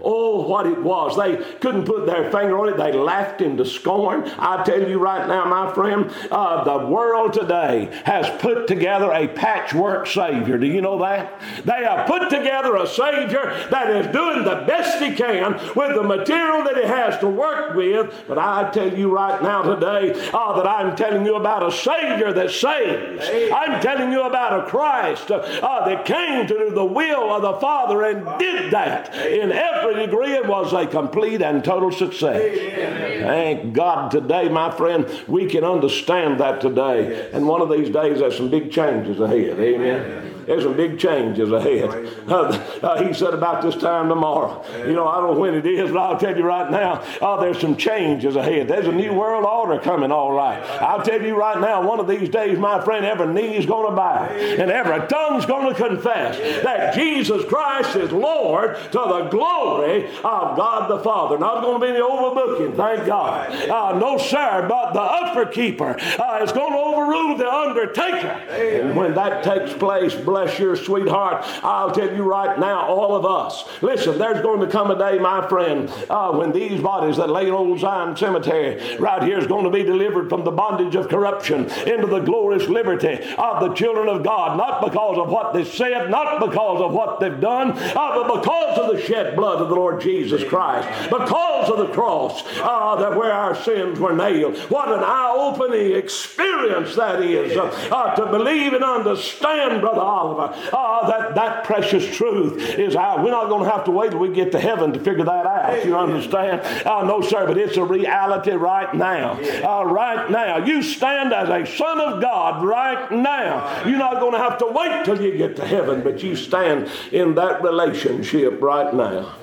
Oh, 0.00 0.46
what 0.46 0.66
it 0.66 0.82
was. 0.82 1.16
They 1.16 1.36
couldn't 1.60 1.84
put 1.84 2.06
their 2.06 2.30
finger 2.30 2.58
on 2.58 2.68
it. 2.68 2.76
They 2.76 2.92
laughed 2.92 3.40
into 3.40 3.64
scorn. 3.64 4.24
I 4.38 4.62
tell 4.64 4.88
you 4.88 4.98
right 4.98 5.26
now, 5.28 5.44
my 5.44 5.72
friend, 5.72 6.10
uh, 6.30 6.64
the 6.64 6.86
world 6.86 7.32
today 7.32 7.90
has 8.04 8.28
put 8.40 8.66
together 8.66 9.12
a 9.12 9.28
patchwork 9.28 10.06
Savior. 10.06 10.58
Do 10.58 10.66
you 10.66 10.80
know 10.80 10.98
that? 11.00 11.40
They 11.64 11.84
have 11.84 12.06
put 12.06 12.28
together 12.28 12.76
a 12.76 12.86
Savior 12.86 13.68
that 13.70 13.90
is 13.90 14.06
doing 14.12 14.44
the 14.44 14.64
best 14.66 15.02
he 15.02 15.14
can 15.14 15.52
with 15.74 15.94
the 15.94 16.02
material 16.02 16.64
that 16.64 16.76
he 16.76 16.84
has 16.84 17.18
to 17.18 17.28
work 17.28 17.74
with. 17.74 18.12
But 18.26 18.38
I 18.38 18.70
tell 18.70 18.92
you 18.92 19.14
right 19.14 19.40
now 19.42 19.62
today 19.62 20.12
uh, 20.32 20.56
that 20.56 20.66
I'm 20.66 20.96
telling 20.96 21.24
you 21.24 21.36
about 21.36 21.62
a 21.62 21.70
Savior 21.70 22.32
that 22.32 22.50
saves. 22.50 23.52
I'm 23.52 23.80
telling 23.80 24.10
you 24.10 24.22
about 24.22 24.66
a 24.66 24.70
Christ 24.70 25.30
uh, 25.30 25.40
that 25.86 26.04
came 26.16 26.46
to 26.46 26.58
do 26.58 26.70
the 26.70 26.84
will 26.84 27.34
of 27.34 27.42
the 27.42 27.54
Father 27.60 28.02
and 28.04 28.38
did 28.38 28.72
that 28.72 29.14
in 29.14 29.52
every 29.52 30.06
degree. 30.06 30.32
It 30.32 30.46
was 30.46 30.72
a 30.72 30.86
complete 30.86 31.42
and 31.42 31.64
total 31.64 31.92
success. 31.92 32.40
Amen. 32.40 33.22
Thank 33.22 33.72
God 33.74 34.10
today, 34.10 34.48
my 34.48 34.70
friend, 34.76 35.08
we 35.26 35.46
can 35.46 35.64
understand 35.64 36.40
that 36.40 36.60
today. 36.60 37.30
And 37.32 37.46
one 37.46 37.60
of 37.60 37.70
these 37.70 37.90
days, 37.90 38.20
there's 38.20 38.36
some 38.36 38.50
big 38.50 38.70
changes 38.70 39.20
ahead. 39.20 39.58
Amen. 39.58 40.35
There's 40.46 40.62
some 40.62 40.76
big 40.76 40.98
changes 40.98 41.50
ahead. 41.52 42.12
Uh, 42.26 42.48
uh, 42.82 43.06
he 43.06 43.14
said 43.14 43.34
about 43.34 43.62
this 43.62 43.76
time 43.76 44.08
tomorrow. 44.08 44.64
You 44.78 44.94
know, 44.94 45.06
I 45.06 45.20
don't 45.20 45.34
know 45.34 45.40
when 45.40 45.54
it 45.54 45.64
is, 45.64 45.92
but 45.92 46.00
I'll 46.00 46.18
tell 46.18 46.36
you 46.36 46.42
right 46.42 46.68
now, 46.68 47.04
uh, 47.22 47.40
there's 47.40 47.60
some 47.60 47.76
changes 47.76 48.34
ahead. 48.34 48.66
There's 48.66 48.88
a 48.88 48.92
new 48.92 49.12
world 49.12 49.44
order 49.44 49.80
coming, 49.80 50.10
all 50.10 50.32
right. 50.32 50.60
I'll 50.82 51.02
tell 51.02 51.22
you 51.22 51.36
right 51.36 51.60
now, 51.60 51.86
one 51.86 52.00
of 52.00 52.08
these 52.08 52.28
days, 52.28 52.58
my 52.58 52.84
friend, 52.84 53.06
every 53.06 53.32
knee 53.32 53.56
is 53.56 53.64
going 53.64 53.88
to 53.88 53.94
bow 53.94 54.24
and 54.24 54.70
every 54.72 55.06
tongue's 55.06 55.46
going 55.46 55.72
to 55.72 55.80
confess 55.80 56.36
that 56.64 56.94
Jesus 56.94 57.44
Christ 57.44 57.94
is 57.94 58.10
Lord 58.10 58.76
to 58.76 58.98
the 58.98 59.28
glory 59.30 60.06
of 60.06 60.56
God 60.56 60.90
the 60.90 60.98
Father. 61.00 61.38
Not 61.38 61.62
going 61.62 61.80
to 61.80 61.86
be 61.86 61.92
any 61.92 62.00
overbooking, 62.00 62.76
thank 62.76 63.06
God. 63.06 63.50
Uh, 63.68 63.98
no, 63.98 64.18
sir, 64.18 64.66
but 64.68 64.92
the 64.92 65.00
upper 65.00 65.46
keeper 65.46 65.96
uh, 66.18 66.40
is 66.42 66.52
going 66.52 66.72
to 66.72 66.78
overrule 66.78 67.36
the 67.36 67.50
undertaker. 67.50 68.26
And 68.26 68.96
when 68.96 69.14
that 69.14 69.44
takes 69.44 69.72
place, 69.74 70.14
bless 70.36 70.58
your 70.58 70.76
sweetheart. 70.76 71.42
I'll 71.64 71.90
tell 71.90 72.14
you 72.14 72.22
right 72.22 72.58
now, 72.58 72.86
all 72.88 73.16
of 73.16 73.24
us. 73.24 73.64
Listen, 73.80 74.18
there's 74.18 74.42
going 74.42 74.60
to 74.60 74.66
come 74.66 74.90
a 74.90 74.98
day, 74.98 75.18
my 75.18 75.48
friend, 75.48 75.90
uh, 76.10 76.30
when 76.32 76.52
these 76.52 76.78
bodies 76.78 77.16
that 77.16 77.30
lay 77.30 77.46
in 77.48 77.54
old 77.54 77.80
Zion 77.80 78.14
Cemetery 78.14 78.98
right 78.98 79.22
here 79.22 79.38
is 79.38 79.46
going 79.46 79.64
to 79.64 79.70
be 79.70 79.82
delivered 79.82 80.28
from 80.28 80.44
the 80.44 80.50
bondage 80.50 80.94
of 80.94 81.08
corruption 81.08 81.70
into 81.86 82.06
the 82.06 82.20
glorious 82.20 82.68
liberty 82.68 83.14
of 83.38 83.60
the 83.60 83.72
children 83.72 84.10
of 84.10 84.22
God, 84.22 84.58
not 84.58 84.82
because 84.82 85.16
of 85.16 85.30
what 85.30 85.54
they 85.54 85.64
said, 85.64 86.10
not 86.10 86.38
because 86.38 86.82
of 86.82 86.92
what 86.92 87.18
they've 87.18 87.40
done, 87.40 87.70
uh, 87.70 87.94
but 87.94 88.42
because 88.42 88.78
of 88.78 88.94
the 88.94 89.02
shed 89.02 89.36
blood 89.36 89.62
of 89.62 89.70
the 89.70 89.74
Lord 89.74 90.02
Jesus 90.02 90.44
Christ, 90.44 90.86
because 91.08 91.70
of 91.70 91.78
the 91.78 91.94
cross 91.94 92.42
uh, 92.60 92.96
that 92.96 93.16
where 93.16 93.32
our 93.32 93.54
sins 93.54 93.98
were 93.98 94.14
nailed. 94.14 94.58
What 94.68 94.92
an 94.92 95.02
eye-opening 95.02 95.96
experience 95.96 96.94
that 96.96 97.22
is 97.22 97.56
uh, 97.56 97.64
uh, 97.90 98.14
to 98.16 98.26
believe 98.26 98.74
and 98.74 98.84
understand, 98.84 99.80
Brother 99.80 100.02
Oliver, 100.02 100.25
uh, 100.34 101.08
that 101.08 101.34
that 101.34 101.64
precious 101.64 102.14
truth 102.16 102.78
is 102.78 102.96
out. 102.96 103.22
We're 103.22 103.30
not 103.30 103.48
going 103.48 103.64
to 103.64 103.70
have 103.70 103.84
to 103.84 103.90
wait 103.90 104.10
till 104.10 104.20
we 104.20 104.28
get 104.30 104.52
to 104.52 104.60
heaven 104.60 104.92
to 104.92 105.00
figure 105.00 105.24
that 105.24 105.46
out. 105.46 105.84
You 105.84 105.96
understand? 105.96 106.60
Uh, 106.86 107.04
no, 107.04 107.20
sir, 107.20 107.46
but 107.46 107.58
it's 107.58 107.76
a 107.76 107.84
reality 107.84 108.52
right 108.52 108.92
now. 108.94 109.32
Uh, 109.62 109.84
right 109.84 110.30
now. 110.30 110.58
You 110.58 110.82
stand 110.82 111.32
as 111.32 111.48
a 111.48 111.66
son 111.76 112.00
of 112.00 112.20
God 112.20 112.64
right 112.64 113.10
now. 113.12 113.84
You're 113.86 113.98
not 113.98 114.20
going 114.20 114.32
to 114.32 114.38
have 114.38 114.58
to 114.58 114.66
wait 114.66 115.04
till 115.04 115.20
you 115.20 115.36
get 115.36 115.56
to 115.56 115.66
heaven, 115.66 116.02
but 116.02 116.22
you 116.22 116.36
stand 116.36 116.90
in 117.12 117.34
that 117.34 117.62
relationship 117.62 118.60
right 118.60 118.92
now. 118.92 119.34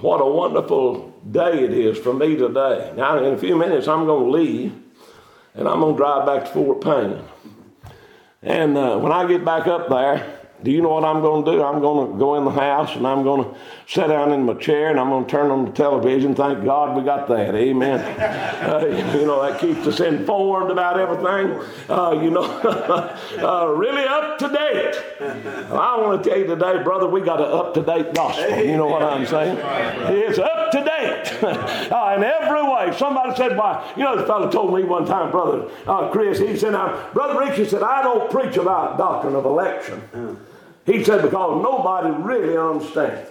What 0.00 0.20
a 0.20 0.26
wonderful 0.26 1.12
day 1.28 1.64
it 1.64 1.72
is 1.72 1.98
for 1.98 2.14
me 2.14 2.36
today. 2.36 2.92
Now, 2.96 3.22
in 3.22 3.34
a 3.34 3.38
few 3.38 3.56
minutes, 3.56 3.88
I'm 3.88 4.06
going 4.06 4.24
to 4.24 4.30
leave 4.30 4.72
and 5.54 5.66
I'm 5.66 5.80
going 5.80 5.94
to 5.94 5.98
drive 5.98 6.24
back 6.24 6.44
to 6.44 6.50
Fort 6.52 6.80
Payne. 6.80 7.20
And 8.42 8.76
uh, 8.76 8.98
when 8.98 9.12
I 9.12 9.26
get 9.26 9.44
back 9.44 9.66
up 9.66 9.88
there, 9.88 10.38
do 10.62 10.72
you 10.72 10.82
know 10.82 10.88
what 10.88 11.04
I'm 11.04 11.20
going 11.20 11.44
to 11.44 11.52
do? 11.52 11.62
I'm 11.62 11.80
going 11.80 12.12
to 12.12 12.18
go 12.18 12.34
in 12.34 12.44
the 12.44 12.50
house 12.50 12.96
and 12.96 13.06
I'm 13.06 13.22
going 13.22 13.44
to 13.44 13.58
sit 13.86 14.08
down 14.08 14.32
in 14.32 14.42
my 14.42 14.54
chair 14.54 14.90
and 14.90 14.98
I'm 14.98 15.08
going 15.08 15.24
to 15.24 15.30
turn 15.30 15.52
on 15.52 15.64
the 15.64 15.70
television. 15.70 16.34
Thank 16.34 16.64
God 16.64 16.96
we 16.96 17.04
got 17.04 17.28
that. 17.28 17.54
Amen. 17.54 17.98
Uh, 18.58 18.84
you 18.84 19.24
know, 19.24 19.40
that 19.40 19.60
keeps 19.60 19.86
us 19.86 20.00
informed 20.00 20.70
about 20.70 20.98
everything. 20.98 21.58
Uh, 21.88 22.10
you 22.20 22.28
know, 22.28 22.42
uh, 23.38 23.66
really 23.68 24.04
up 24.04 24.36
to 24.38 24.48
date. 24.48 25.00
I 25.70 25.96
want 25.96 26.22
to 26.22 26.28
tell 26.28 26.38
you 26.38 26.46
today, 26.46 26.82
brother, 26.82 27.06
we 27.06 27.20
got 27.20 27.40
an 27.40 27.46
up 27.46 27.72
to 27.74 27.82
date 27.82 28.14
gospel. 28.14 28.58
You 28.58 28.76
know 28.76 28.86
what 28.86 29.02
I'm 29.02 29.24
saying? 29.26 29.58
It's 30.12 30.38
up 30.38 30.57
to 30.72 30.84
date 30.84 31.42
uh, 31.42 32.14
in 32.16 32.24
every 32.24 32.62
way. 32.62 32.96
Somebody 32.96 33.36
said, 33.36 33.56
why? 33.56 33.92
You 33.96 34.04
know, 34.04 34.16
the 34.16 34.26
fellow 34.26 34.50
told 34.50 34.74
me 34.74 34.84
one 34.84 35.06
time, 35.06 35.30
brother 35.30 35.70
uh, 35.86 36.10
Chris, 36.10 36.38
he 36.38 36.56
said, 36.56 36.72
now, 36.72 37.10
Brother 37.12 37.38
Rick, 37.38 37.54
he 37.54 37.64
said, 37.64 37.82
I 37.82 38.02
don't 38.02 38.30
preach 38.30 38.56
about 38.56 38.98
doctrine 38.98 39.34
of 39.34 39.44
election. 39.44 40.38
He 40.86 41.04
said, 41.04 41.22
because 41.22 41.62
nobody 41.62 42.10
really 42.22 42.56
understands. 42.56 43.28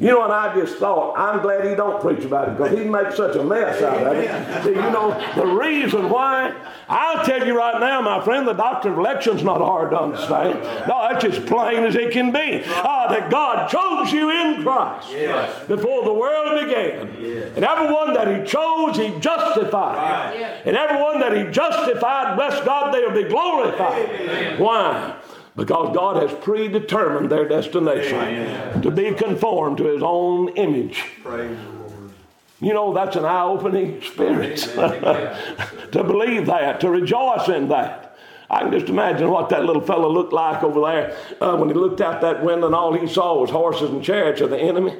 You 0.00 0.08
know, 0.08 0.24
and 0.24 0.32
I 0.32 0.54
just 0.54 0.78
thought, 0.78 1.14
I'm 1.18 1.42
glad 1.42 1.68
he 1.68 1.74
don't 1.74 2.00
preach 2.00 2.24
about 2.24 2.48
it 2.48 2.56
because 2.56 2.76
he'd 2.76 2.88
make 2.90 3.12
such 3.12 3.36
a 3.36 3.44
mess 3.44 3.82
out 3.82 4.06
of 4.06 4.16
it. 4.16 4.64
See, 4.64 4.70
you 4.70 4.76
know, 4.76 5.10
the 5.36 5.44
reason 5.44 6.08
why, 6.08 6.54
I'll 6.88 7.22
tell 7.22 7.46
you 7.46 7.54
right 7.56 7.78
now, 7.78 8.00
my 8.00 8.24
friend, 8.24 8.48
the 8.48 8.54
doctrine 8.54 8.94
of 8.94 8.98
election's 8.98 9.42
not 9.44 9.58
hard 9.58 9.90
to 9.90 10.00
understand. 10.00 10.60
No, 10.88 11.06
that's 11.10 11.22
as 11.26 11.38
plain 11.44 11.84
as 11.84 11.96
it 11.96 12.12
can 12.12 12.32
be. 12.32 12.62
Ah, 12.66 13.08
that 13.10 13.30
God 13.30 13.68
chose 13.68 14.10
you 14.10 14.30
in 14.30 14.62
Christ 14.62 15.68
before 15.68 16.02
the 16.04 16.14
world 16.14 16.58
began. 16.64 17.08
And 17.54 17.62
everyone 17.62 18.14
that 18.14 18.26
he 18.26 18.46
chose, 18.50 18.96
he 18.96 19.18
justified. 19.20 20.34
And 20.64 20.78
everyone 20.78 21.20
that 21.20 21.36
he 21.36 21.52
justified, 21.52 22.36
bless 22.36 22.64
God, 22.64 22.94
they'll 22.94 23.12
be 23.12 23.28
glorified. 23.28 24.58
Why? 24.58 25.16
Because 25.60 25.94
God 25.94 26.16
has 26.16 26.32
predetermined 26.42 27.30
their 27.30 27.46
destination 27.46 28.80
to 28.80 28.90
be 28.90 29.12
conformed 29.12 29.76
to 29.76 29.84
His 29.92 30.02
own 30.02 30.48
image. 30.56 31.04
You 32.62 32.72
know, 32.72 32.94
that's 32.94 33.14
an 33.16 33.26
eye 33.26 33.42
opening 33.42 33.98
experience 33.98 34.64
to 34.72 35.34
believe 35.92 36.46
that, 36.46 36.80
to 36.80 36.88
rejoice 36.88 37.50
in 37.50 37.68
that. 37.68 38.16
I 38.48 38.60
can 38.60 38.72
just 38.72 38.88
imagine 38.88 39.28
what 39.28 39.50
that 39.50 39.66
little 39.66 39.82
fellow 39.82 40.10
looked 40.10 40.32
like 40.32 40.62
over 40.62 40.80
there 40.80 41.16
uh, 41.42 41.54
when 41.58 41.68
he 41.68 41.74
looked 41.74 42.00
out 42.00 42.22
that 42.22 42.42
window 42.42 42.64
and 42.64 42.74
all 42.74 42.94
he 42.94 43.06
saw 43.06 43.38
was 43.38 43.50
horses 43.50 43.90
and 43.90 44.02
chariots 44.02 44.40
of 44.40 44.48
the 44.48 44.58
enemy. 44.58 44.96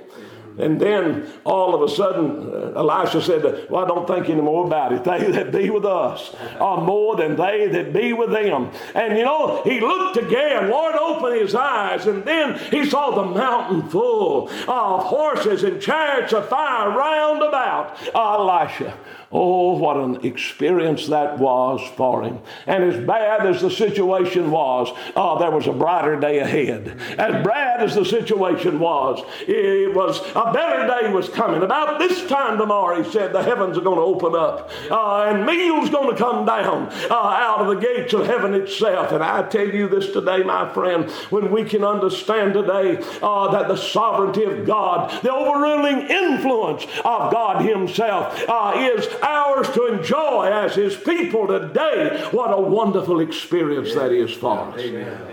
And 0.60 0.80
then 0.80 1.26
all 1.44 1.74
of 1.74 1.82
a 1.82 1.94
sudden, 1.94 2.48
uh, 2.52 2.72
Elisha 2.76 3.22
said, 3.22 3.66
Well, 3.70 3.84
I 3.84 3.88
don't 3.88 4.06
think 4.06 4.28
any 4.28 4.40
more 4.40 4.66
about 4.66 4.92
it. 4.92 5.04
They 5.04 5.30
that 5.30 5.52
be 5.52 5.70
with 5.70 5.84
us 5.84 6.34
are 6.58 6.80
more 6.80 7.16
than 7.16 7.36
they 7.36 7.68
that 7.68 7.92
be 7.92 8.12
with 8.12 8.30
them. 8.30 8.70
And 8.94 9.16
you 9.16 9.24
know, 9.24 9.62
he 9.64 9.80
looked 9.80 10.16
again. 10.16 10.70
Lord 10.70 10.94
opened 10.94 11.40
his 11.40 11.54
eyes, 11.54 12.06
and 12.06 12.24
then 12.24 12.58
he 12.70 12.88
saw 12.88 13.10
the 13.10 13.34
mountain 13.34 13.88
full 13.88 14.48
of 14.68 15.02
horses 15.04 15.64
and 15.64 15.80
chariots 15.80 16.32
of 16.32 16.48
fire 16.48 16.90
round 16.90 17.42
about 17.42 17.98
Elisha. 18.14 18.96
Oh, 19.32 19.78
what 19.78 19.96
an 19.96 20.26
experience 20.26 21.06
that 21.06 21.38
was 21.38 21.80
for 21.96 22.24
him. 22.24 22.40
And 22.66 22.82
as 22.82 23.06
bad 23.06 23.46
as 23.46 23.60
the 23.60 23.70
situation 23.70 24.50
was, 24.50 24.92
oh, 25.14 25.38
there 25.38 25.52
was 25.52 25.68
a 25.68 25.72
brighter 25.72 26.18
day 26.18 26.40
ahead. 26.40 26.98
As 27.16 27.46
bad 27.46 27.80
as 27.80 27.94
the 27.94 28.04
situation 28.04 28.80
was, 28.80 29.22
it 29.46 29.94
was 29.94 30.18
a 30.34 30.52
better 30.52 30.84
day 30.88 31.12
was 31.12 31.28
coming. 31.28 31.62
About 31.62 32.00
this 32.00 32.26
time 32.26 32.58
tomorrow, 32.58 33.00
he 33.00 33.08
said, 33.08 33.32
the 33.32 33.42
heavens 33.42 33.78
are 33.78 33.82
going 33.82 33.98
to 33.98 34.02
open 34.02 34.34
up 34.34 34.68
uh, 34.90 35.26
and 35.28 35.46
meal's 35.46 35.90
going 35.90 36.10
to 36.10 36.20
come 36.20 36.44
down 36.44 36.88
uh, 37.08 37.14
out 37.14 37.60
of 37.60 37.68
the 37.68 37.80
gates 37.80 38.12
of 38.12 38.26
heaven 38.26 38.52
itself. 38.52 39.12
And 39.12 39.22
I 39.22 39.48
tell 39.48 39.68
you 39.68 39.88
this 39.88 40.10
today, 40.10 40.42
my 40.42 40.72
friend, 40.74 41.08
when 41.30 41.52
we 41.52 41.62
can 41.62 41.84
understand 41.84 42.54
today 42.54 43.00
uh, 43.22 43.52
that 43.52 43.68
the 43.68 43.76
sovereignty 43.76 44.42
of 44.42 44.66
God, 44.66 45.22
the 45.22 45.32
overruling 45.32 46.08
influence 46.08 46.82
of 47.04 47.30
God 47.32 47.64
Himself 47.64 48.36
uh, 48.48 48.72
is 48.76 49.06
ours 49.22 49.68
to 49.70 49.86
enjoy 49.86 50.50
as 50.52 50.74
His 50.74 50.96
people 50.96 51.46
today. 51.46 52.28
What 52.30 52.52
a 52.52 52.60
wonderful 52.60 53.20
experience 53.20 53.94
that 53.94 54.12
is 54.12 54.32
for 54.32 54.58
us. 54.58 54.80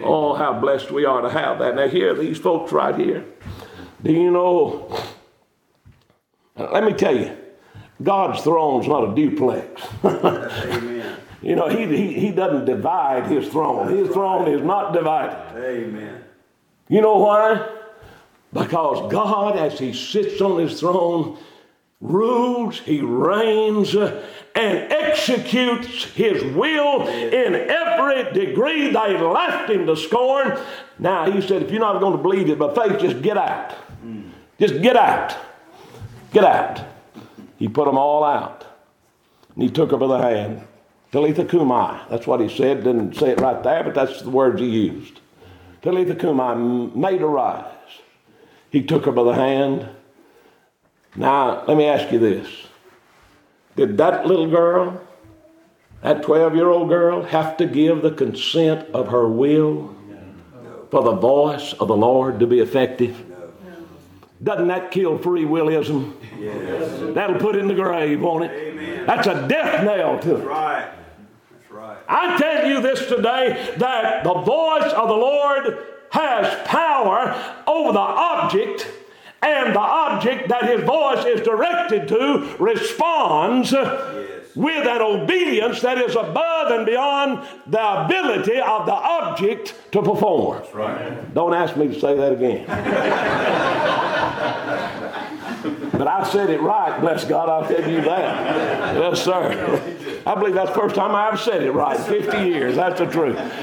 Oh, 0.04 0.34
how 0.34 0.60
blessed 0.60 0.92
we 0.92 1.06
are 1.06 1.22
to 1.22 1.30
have 1.30 1.60
that. 1.60 1.76
Now, 1.76 1.88
here, 1.88 2.14
these 2.14 2.38
folks 2.38 2.72
right 2.72 2.96
here. 2.96 3.26
Do 4.04 4.12
you 4.12 4.32
know? 4.32 4.96
Uh, 6.56 6.72
let 6.72 6.84
me 6.84 6.94
tell 6.94 7.16
you, 7.16 7.36
God's 8.02 8.42
throne's 8.44 8.88
not 8.88 9.10
a 9.10 9.16
duplex. 9.16 9.82
Amen. 10.04 11.18
you 11.42 11.56
know, 11.56 11.68
he, 11.68 11.86
he, 11.86 12.14
he 12.14 12.32
doesn't 12.32 12.66
divide 12.66 13.26
his 13.26 13.48
throne. 13.50 13.96
His 13.96 14.10
throne 14.10 14.48
is 14.48 14.62
not 14.62 14.94
divided. 14.94 15.38
Amen. 15.58 16.24
You 16.90 17.02
know 17.02 17.18
why? 17.18 17.68
Because 18.54 19.12
God, 19.12 19.58
as 19.58 19.78
He 19.78 19.94
sits 19.94 20.42
on 20.42 20.60
His 20.60 20.80
throne, 20.80 21.38
rules, 22.00 22.80
He 22.80 23.02
reigns, 23.02 23.96
uh, 23.96 24.24
and 24.56 24.92
executes 24.92 26.06
His 26.06 26.44
will 26.56 27.08
in 27.08 27.56
every 27.56 28.32
degree. 28.34 28.88
They 28.88 29.18
laughed 29.18 29.70
Him 29.70 29.86
to 29.88 29.96
scorn. 29.96 30.60
Now, 31.00 31.30
He 31.32 31.42
said, 31.42 31.64
if 31.64 31.72
you're 31.72 31.80
not 31.80 32.00
going 32.00 32.16
to 32.16 32.22
believe 32.22 32.50
it 32.50 32.60
by 32.60 32.74
faith, 32.74 33.00
just 33.00 33.22
get 33.22 33.38
out. 33.38 33.76
Just 34.60 34.82
get 34.82 34.96
out. 34.96 35.36
Get 36.32 36.44
out. 36.44 36.84
He 37.58 37.68
put 37.68 37.86
them 37.86 37.98
all 37.98 38.24
out. 38.24 38.66
And 39.56 39.64
He 39.64 39.70
took 39.70 39.92
her 39.92 39.98
by 39.98 40.08
the 40.08 40.18
hand. 40.20 40.62
Talitha 41.12 41.46
cumi. 41.46 42.00
That's 42.10 42.28
what 42.28 42.42
He 42.42 42.50
said. 42.50 42.84
Didn't 42.84 43.16
say 43.16 43.30
it 43.30 43.40
right 43.40 43.62
there, 43.64 43.84
but 43.84 43.94
that's 43.94 44.22
the 44.22 44.30
words 44.30 44.60
He 44.60 44.68
used. 44.68 45.20
Talitha 45.82 46.16
cumi 46.16 46.92
maid 46.96 47.22
arise. 47.22 47.74
He 48.70 48.82
took 48.82 49.06
her 49.06 49.12
by 49.12 49.24
the 49.24 49.34
hand. 49.34 49.88
Now, 51.16 51.64
let 51.66 51.78
me 51.78 51.86
ask 51.86 52.12
you 52.12 52.20
this. 52.20 52.48
Did 53.76 53.98
that 53.98 54.26
little 54.26 54.50
girl, 54.50 55.02
that 56.02 56.24
12 56.24 56.56
year 56.56 56.70
old 56.70 56.90
girl, 56.90 57.24
have 57.24 57.58
to 57.58 57.66
give 57.66 58.02
the 58.02 58.12
consent 58.12 58.90
of 58.90 59.10
her 59.10 59.28
will 59.28 59.96
for 60.90 61.04
the 61.04 61.14
voice 61.14 61.74
of 61.74 61.88
the 61.88 61.96
Lord 61.96 62.40
to 62.40 62.48
be 62.48 62.60
effective? 62.60 63.24
Doesn't 64.44 64.68
that 64.68 64.92
kill 64.92 65.18
free 65.18 65.46
willism? 65.46 66.16
That'll 67.14 67.40
put 67.40 67.56
in 67.56 67.68
the 67.68 67.74
grave, 67.74 68.22
won't 68.22 68.46
it? 68.46 69.06
That's 69.08 69.28
a 69.28 69.48
death 69.48 69.84
knell 69.84 70.20
to 70.20 70.36
it. 70.36 70.46
Right. 70.46 70.92
That's 71.52 71.72
right. 71.72 71.98
I 72.08 72.38
tell 72.38 72.68
you 72.68 72.82
this 72.82 73.08
today 73.08 73.74
that 73.78 74.24
the 74.24 74.34
voice 74.34 74.94
of 74.94 75.08
the 75.08 75.16
Lord 75.16 75.78
has 76.12 76.68
power 76.68 77.36
over 77.66 77.92
the 77.92 78.00
object, 78.00 78.88
and 79.42 79.76
the 79.76 79.80
object 79.80 80.50
that 80.50 80.64
his 80.64 80.84
voice 80.84 81.26
is 81.26 81.42
directed 81.42 82.08
to 82.08 82.56
responds 82.60 83.74
with 84.58 84.88
an 84.88 85.02
obedience 85.02 85.82
that 85.82 86.00
is 86.00 86.16
above 86.16 86.72
and 86.72 86.86
beyond 86.86 87.48
the 87.68 88.06
ability 88.06 88.60
of 88.60 88.88
the 88.88 88.94
object 88.94 89.76
to 89.92 90.02
perform. 90.02 90.64
Right. 90.74 91.34
Don't 91.34 91.54
ask 91.54 91.78
me 91.78 91.90
to 91.90 92.00
say 92.00 92.18
that 92.18 92.34
again. 92.34 92.66
but 95.92 96.08
I 96.08 96.28
said 96.30 96.50
it 96.50 96.62
right, 96.62 97.00
bless 97.00 97.24
God, 97.26 97.50
I'll 97.50 97.68
tell 97.68 97.90
you 97.90 98.02
that. 98.02 98.96
Yes, 98.96 99.24
sir. 99.24 99.80
I 100.28 100.36
believe 100.36 100.56
that's 100.56 100.72
the 100.72 100.76
first 100.76 100.94
time 100.94 101.16
I 101.16 101.30
ever 101.30 101.38
said 101.38 101.64
it 101.64 101.72
right. 101.72 101.98
50 101.98 102.50
years. 102.50 102.76
That's 102.76 103.00
the 103.00 103.06
truth. 103.06 103.38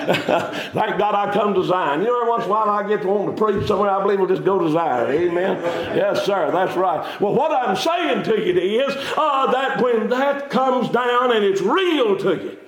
Thank 0.72 0.98
God 0.98 1.14
I 1.14 1.31
come 1.31 1.53
to 1.53 1.62
Zion. 1.62 2.00
You 2.00 2.07
know, 2.07 2.20
every 2.22 2.31
once 2.31 2.44
in 2.44 2.50
a 2.50 2.53
while 2.53 2.70
I 2.70 2.88
get 2.88 3.03
to 3.03 3.09
want 3.09 3.37
to 3.37 3.44
preach 3.44 3.68
somewhere, 3.68 3.90
I 3.90 4.00
believe 4.00 4.18
we'll 4.18 4.29
just 4.29 4.44
go 4.44 4.59
to 4.59 4.70
Zion. 4.70 5.11
Amen. 5.14 5.62
Yes, 5.94 6.24
sir. 6.24 6.50
That's 6.50 6.74
right. 6.74 7.20
Well, 7.20 7.35
what 7.35 7.53
I'm 7.53 7.77
saying 7.77 8.22
to 8.24 8.40
you 8.40 8.83
is 8.83 8.96
uh, 9.14 9.53
that 9.53 9.83
when 9.83 10.09
that 10.09 10.48
comes 10.48 10.88
down 10.88 11.37
and 11.37 11.44
it's 11.44 11.61
real 11.61 12.16
to 12.16 12.35
you, 12.35 12.59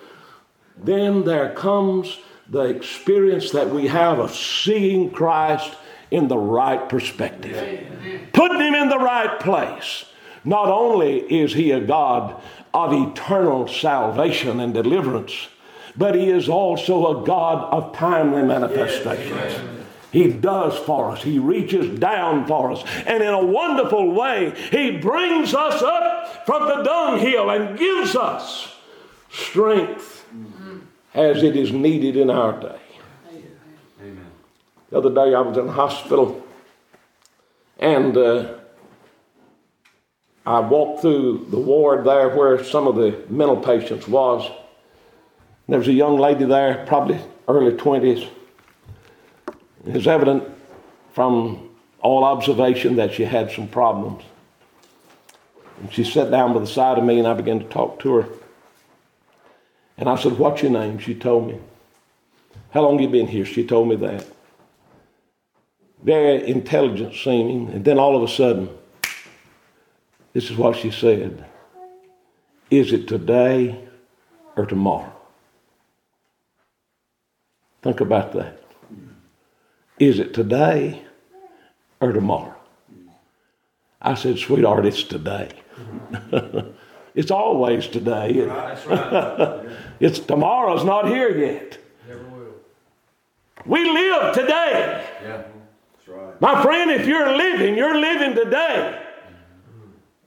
then 0.77 1.25
there 1.25 1.55
comes 1.55 2.19
the 2.51 2.65
experience 2.65 3.51
that 3.53 3.71
we 3.71 3.87
have 3.87 4.19
of 4.19 4.35
seeing 4.35 5.11
Christ 5.11 5.75
in 6.11 6.29
the 6.29 6.37
right 6.37 6.87
perspective, 6.87 7.87
putting 8.35 8.61
him 8.61 8.75
in 8.75 8.91
the 8.91 8.99
right 8.99 9.41
place. 9.41 10.05
Not 10.45 10.69
only 10.69 11.19
is 11.19 11.55
he 11.55 11.73
a 11.73 11.81
God 11.81 12.41
of 12.77 12.93
eternal 12.93 13.67
salvation 13.67 14.61
and 14.61 14.75
deliverance, 14.75 15.49
but 15.97 16.15
he 16.15 16.29
is 16.29 16.47
also 16.47 17.23
a 17.23 17.27
God 17.27 17.73
of 17.73 17.97
timely 17.97 18.43
manifestations. 18.43 19.55
He 20.13 20.31
does 20.31 20.77
for 20.79 21.11
us. 21.11 21.23
He 21.23 21.39
reaches 21.39 21.99
down 21.99 22.47
for 22.47 22.73
us. 22.73 22.85
And 23.07 23.23
in 23.23 23.33
a 23.33 23.45
wonderful 23.45 24.13
way, 24.13 24.53
He 24.71 24.93
brings 24.93 25.55
us 25.55 25.83
up 25.83 26.47
from 26.47 26.69
the 26.69 26.83
dunghill 26.83 27.51
and 27.51 27.79
gives 27.79 28.15
us 28.15 28.75
strength 29.31 30.27
as 31.13 31.43
it 31.43 31.57
is 31.57 31.73
needed 31.73 32.17
in 32.17 32.31
our 32.31 32.59
day. 32.59 32.81
Amen. 34.01 34.27
The 34.91 34.99
other 34.99 35.15
day 35.15 35.35
I 35.35 35.41
was 35.41 35.57
in 35.57 35.67
the 35.67 35.73
hospital 35.73 36.47
and 37.79 38.17
uh, 38.17 38.55
I 40.47 40.61
walked 40.61 41.01
through 41.01 41.49
the 41.51 41.59
ward 41.59 42.05
there 42.05 42.29
where 42.29 42.63
some 42.63 42.87
of 42.87 42.95
the 42.95 43.21
mental 43.29 43.57
patients 43.57 44.07
was. 44.07 44.49
There 45.69 45.81
was 45.81 45.89
a 45.89 45.93
young 45.93 46.19
lady 46.19 46.45
there, 46.45 46.85
probably 46.87 47.21
early 47.49 47.73
20s. 47.73 48.29
It 49.85 49.95
was 49.95 50.07
evident 50.07 50.45
from 51.13 51.71
all 52.01 52.23
observation 52.23 52.95
that 52.97 53.13
she 53.13 53.25
had 53.25 53.51
some 53.51 53.67
problems. 53.67 54.23
And 55.81 55.93
she 55.93 56.05
sat 56.05 56.31
down 56.31 56.55
by 56.55 56.61
the 56.61 56.67
side 56.67 56.97
of 56.97 57.05
me 57.05 57.19
and 57.19 57.27
I 57.27 57.35
began 57.35 57.59
to 57.59 57.65
talk 57.65 57.99
to 58.01 58.15
her. 58.15 58.29
And 59.99 60.09
I 60.09 60.17
said, 60.17 60.39
What's 60.39 60.63
your 60.63 60.71
name? 60.71 60.99
She 60.99 61.15
told 61.15 61.49
me. 61.49 61.59
How 62.71 62.83
long 62.83 63.01
you 63.01 63.09
been 63.09 63.27
here? 63.27 63.45
She 63.45 63.67
told 63.67 63.89
me 63.89 63.97
that. 63.97 64.27
Very 66.03 66.49
intelligent 66.49 67.15
seeming. 67.15 67.71
And 67.71 67.85
then 67.85 67.99
all 67.99 68.17
of 68.17 68.23
a 68.23 68.33
sudden, 68.33 68.69
this 70.37 70.51
is 70.51 70.57
what 70.59 70.77
she 70.77 70.91
said 70.91 71.47
Is 72.71 72.93
it 72.93 73.09
today 73.09 73.89
or 74.55 74.67
tomorrow? 74.67 75.11
Think 77.81 78.01
about 78.01 78.35
that. 78.35 78.63
Is 79.99 80.19
it 80.19 80.35
today 80.35 81.05
or 82.03 82.13
tomorrow? 82.13 82.55
I 84.03 84.13
said, 84.13 84.39
Sweetheart, 84.39 84.85
it's 84.85 85.05
today. 85.05 85.53
it's 87.15 87.31
always 87.31 87.87
today. 87.87 88.31
it's 90.01 90.19
tomorrow's 90.19 90.85
not 90.85 91.09
here 91.09 91.35
yet. 91.35 91.79
We 93.65 93.91
live 93.91 94.35
today. 94.35 95.03
Yeah, 95.23 95.43
that's 95.95 96.09
right. 96.09 96.41
My 96.43 96.63
friend, 96.63 96.91
if 96.91 97.07
you're 97.07 97.35
living, 97.35 97.75
you're 97.75 97.99
living 97.99 98.35
today. 98.35 99.06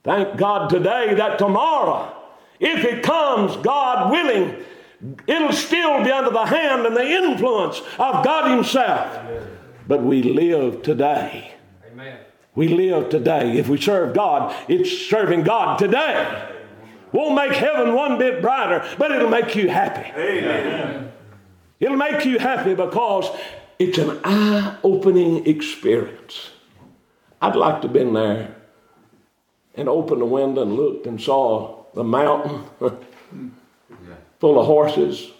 Thank 0.02 0.36
God 0.38 0.70
today 0.70 1.14
that 1.14 1.38
tomorrow, 1.38 2.14
if 2.58 2.84
it 2.84 3.02
comes, 3.02 3.56
God 3.58 4.10
willing, 4.10 4.56
it'll 5.26 5.52
still 5.52 6.02
be 6.02 6.10
under 6.10 6.30
the 6.30 6.46
hand 6.46 6.86
and 6.86 6.96
the 6.96 7.06
influence 7.06 7.80
of 7.98 8.24
God 8.24 8.50
Himself. 8.50 9.14
Amen. 9.16 9.46
But 9.86 10.02
we 10.02 10.22
live 10.22 10.82
today. 10.82 11.52
Amen. 11.90 12.18
We 12.54 12.68
live 12.68 13.10
today. 13.10 13.58
If 13.58 13.68
we 13.68 13.80
serve 13.80 14.14
God, 14.14 14.54
it's 14.68 14.90
serving 14.90 15.42
God 15.42 15.78
today. 15.78 16.48
Won't 17.12 17.34
make 17.34 17.52
heaven 17.52 17.94
one 17.94 18.18
bit 18.18 18.40
brighter, 18.40 18.86
but 18.98 19.10
it'll 19.10 19.28
make 19.28 19.54
you 19.56 19.68
happy. 19.68 20.08
Amen. 20.18 21.12
It'll 21.80 21.96
make 21.96 22.24
you 22.24 22.38
happy 22.38 22.74
because 22.74 23.28
it's 23.78 23.98
an 23.98 24.20
eye 24.22 24.76
opening 24.82 25.46
experience. 25.46 26.50
I'd 27.42 27.56
like 27.56 27.80
to 27.82 27.88
have 27.88 27.92
been 27.92 28.12
there 28.12 28.54
and 29.74 29.88
opened 29.88 30.20
the 30.20 30.26
window 30.26 30.62
and 30.62 30.74
looked 30.74 31.06
and 31.06 31.20
saw 31.20 31.84
the 31.94 32.04
mountain 32.04 32.64
full 34.40 34.58
of 34.58 34.66
horses 34.66 35.30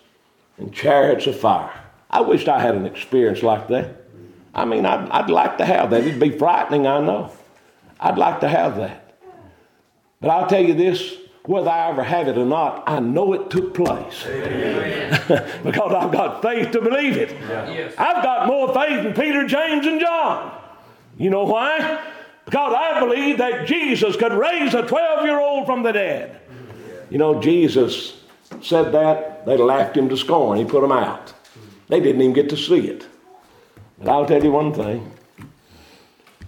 and 0.59 0.73
chariots 0.73 1.27
of 1.27 1.39
fire. 1.39 1.73
I 2.11 2.21
wished 2.21 2.49
I 2.49 2.61
had 2.61 2.75
an 2.75 2.87
experience 2.87 3.43
like 3.43 3.69
that. 3.69 3.97
I 4.55 4.65
mean, 4.65 4.85
I'd, 4.85 5.09
I'd 5.11 5.31
like 5.31 5.59
to 5.59 5.65
have 5.65 5.91
that. 5.91 6.01
It'd 6.05 6.21
be 6.21 6.37
frightening, 6.37 6.87
I 6.87 7.01
know. 7.01 7.33
I'd 8.01 8.19
like 8.19 8.41
to 8.41 8.49
have 8.49 8.77
that. 8.77 9.15
But 10.21 10.31
I'll 10.31 10.49
tell 10.49 10.63
you 10.63 10.75
this 10.75 11.17
whether 11.45 11.71
I 11.71 11.89
ever 11.91 12.03
have 12.03 12.29
it 12.29 12.37
or 12.37 12.45
not, 12.45 12.85
I 12.87 13.01
know 13.01 13.33
it 13.33 13.51
took 13.51 13.75
place. 13.75 14.25
because 15.65 15.95
I've 15.95 16.13
got 16.13 16.43
faith 16.43 16.71
to 16.73 16.81
believe 16.81 17.17
it. 17.17 17.33
Yeah. 17.33 17.91
I've 17.97 18.23
got 18.23 18.47
more 18.47 18.73
faith 18.75 19.07
in 19.07 19.15
Peter, 19.15 19.47
James, 19.47 19.87
and 19.87 20.01
John. 20.01 20.55
You 21.17 21.31
know 21.31 21.45
why? 21.45 22.01
Because 22.45 22.75
I 22.77 23.01
believe 23.01 23.39
that 23.39 23.67
Jesus 23.67 24.17
could 24.17 24.33
raise 24.33 24.75
a 24.75 24.83
12 24.87 25.25
year 25.25 25.39
old 25.39 25.67
from 25.67 25.83
the 25.83 25.93
dead. 25.93 26.41
You 27.11 27.19
know, 27.19 27.41
Jesus 27.41 28.23
said 28.63 28.93
that, 28.93 29.47
they 29.47 29.57
laughed 29.57 29.97
him 29.97 30.09
to 30.09 30.17
scorn. 30.17 30.59
He 30.59 30.65
put 30.65 30.81
them 30.81 30.93
out. 30.93 31.33
They 31.89 32.01
didn't 32.01 32.21
even 32.21 32.33
get 32.33 32.49
to 32.51 32.57
see 32.57 32.89
it. 32.89 33.07
But 33.99 34.09
I'll 34.09 34.27
tell 34.27 34.43
you 34.43 34.53
one 34.53 34.73
thing. 34.73 35.13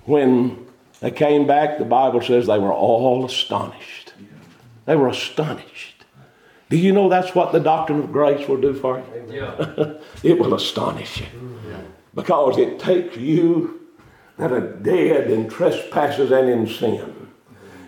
When 0.05 0.67
they 1.01 1.11
came 1.11 1.47
back, 1.47 1.79
the 1.79 1.85
Bible 1.85 2.23
says 2.23 2.47
they 2.47 2.59
were 2.59 2.73
all 2.73 3.25
astonished. 3.25 4.15
They 4.87 4.97
were 4.97 5.09
astonished. 5.09 6.05
Do 6.71 6.77
you 6.79 6.93
know 6.93 7.09
that's 7.09 7.35
what 7.35 7.53
the 7.53 7.61
doctrine 7.61 7.99
of 7.99 8.13
grace 8.13 8.49
will 8.49 8.61
do 8.61 8.73
for 8.73 8.99
you? 8.99 9.35
Yeah. 9.35 9.95
it 10.23 10.39
will 10.39 10.55
astonish 10.55 11.21
you. 11.21 11.27
Because 12.15 12.59
it 12.59 12.79
takes 12.79 13.17
you 13.17 13.82
that 14.39 14.53
are 14.53 14.73
dead 14.77 15.31
in 15.31 15.49
trespasses 15.49 16.31
and 16.31 16.49
in 16.49 16.67
sin. 16.67 17.29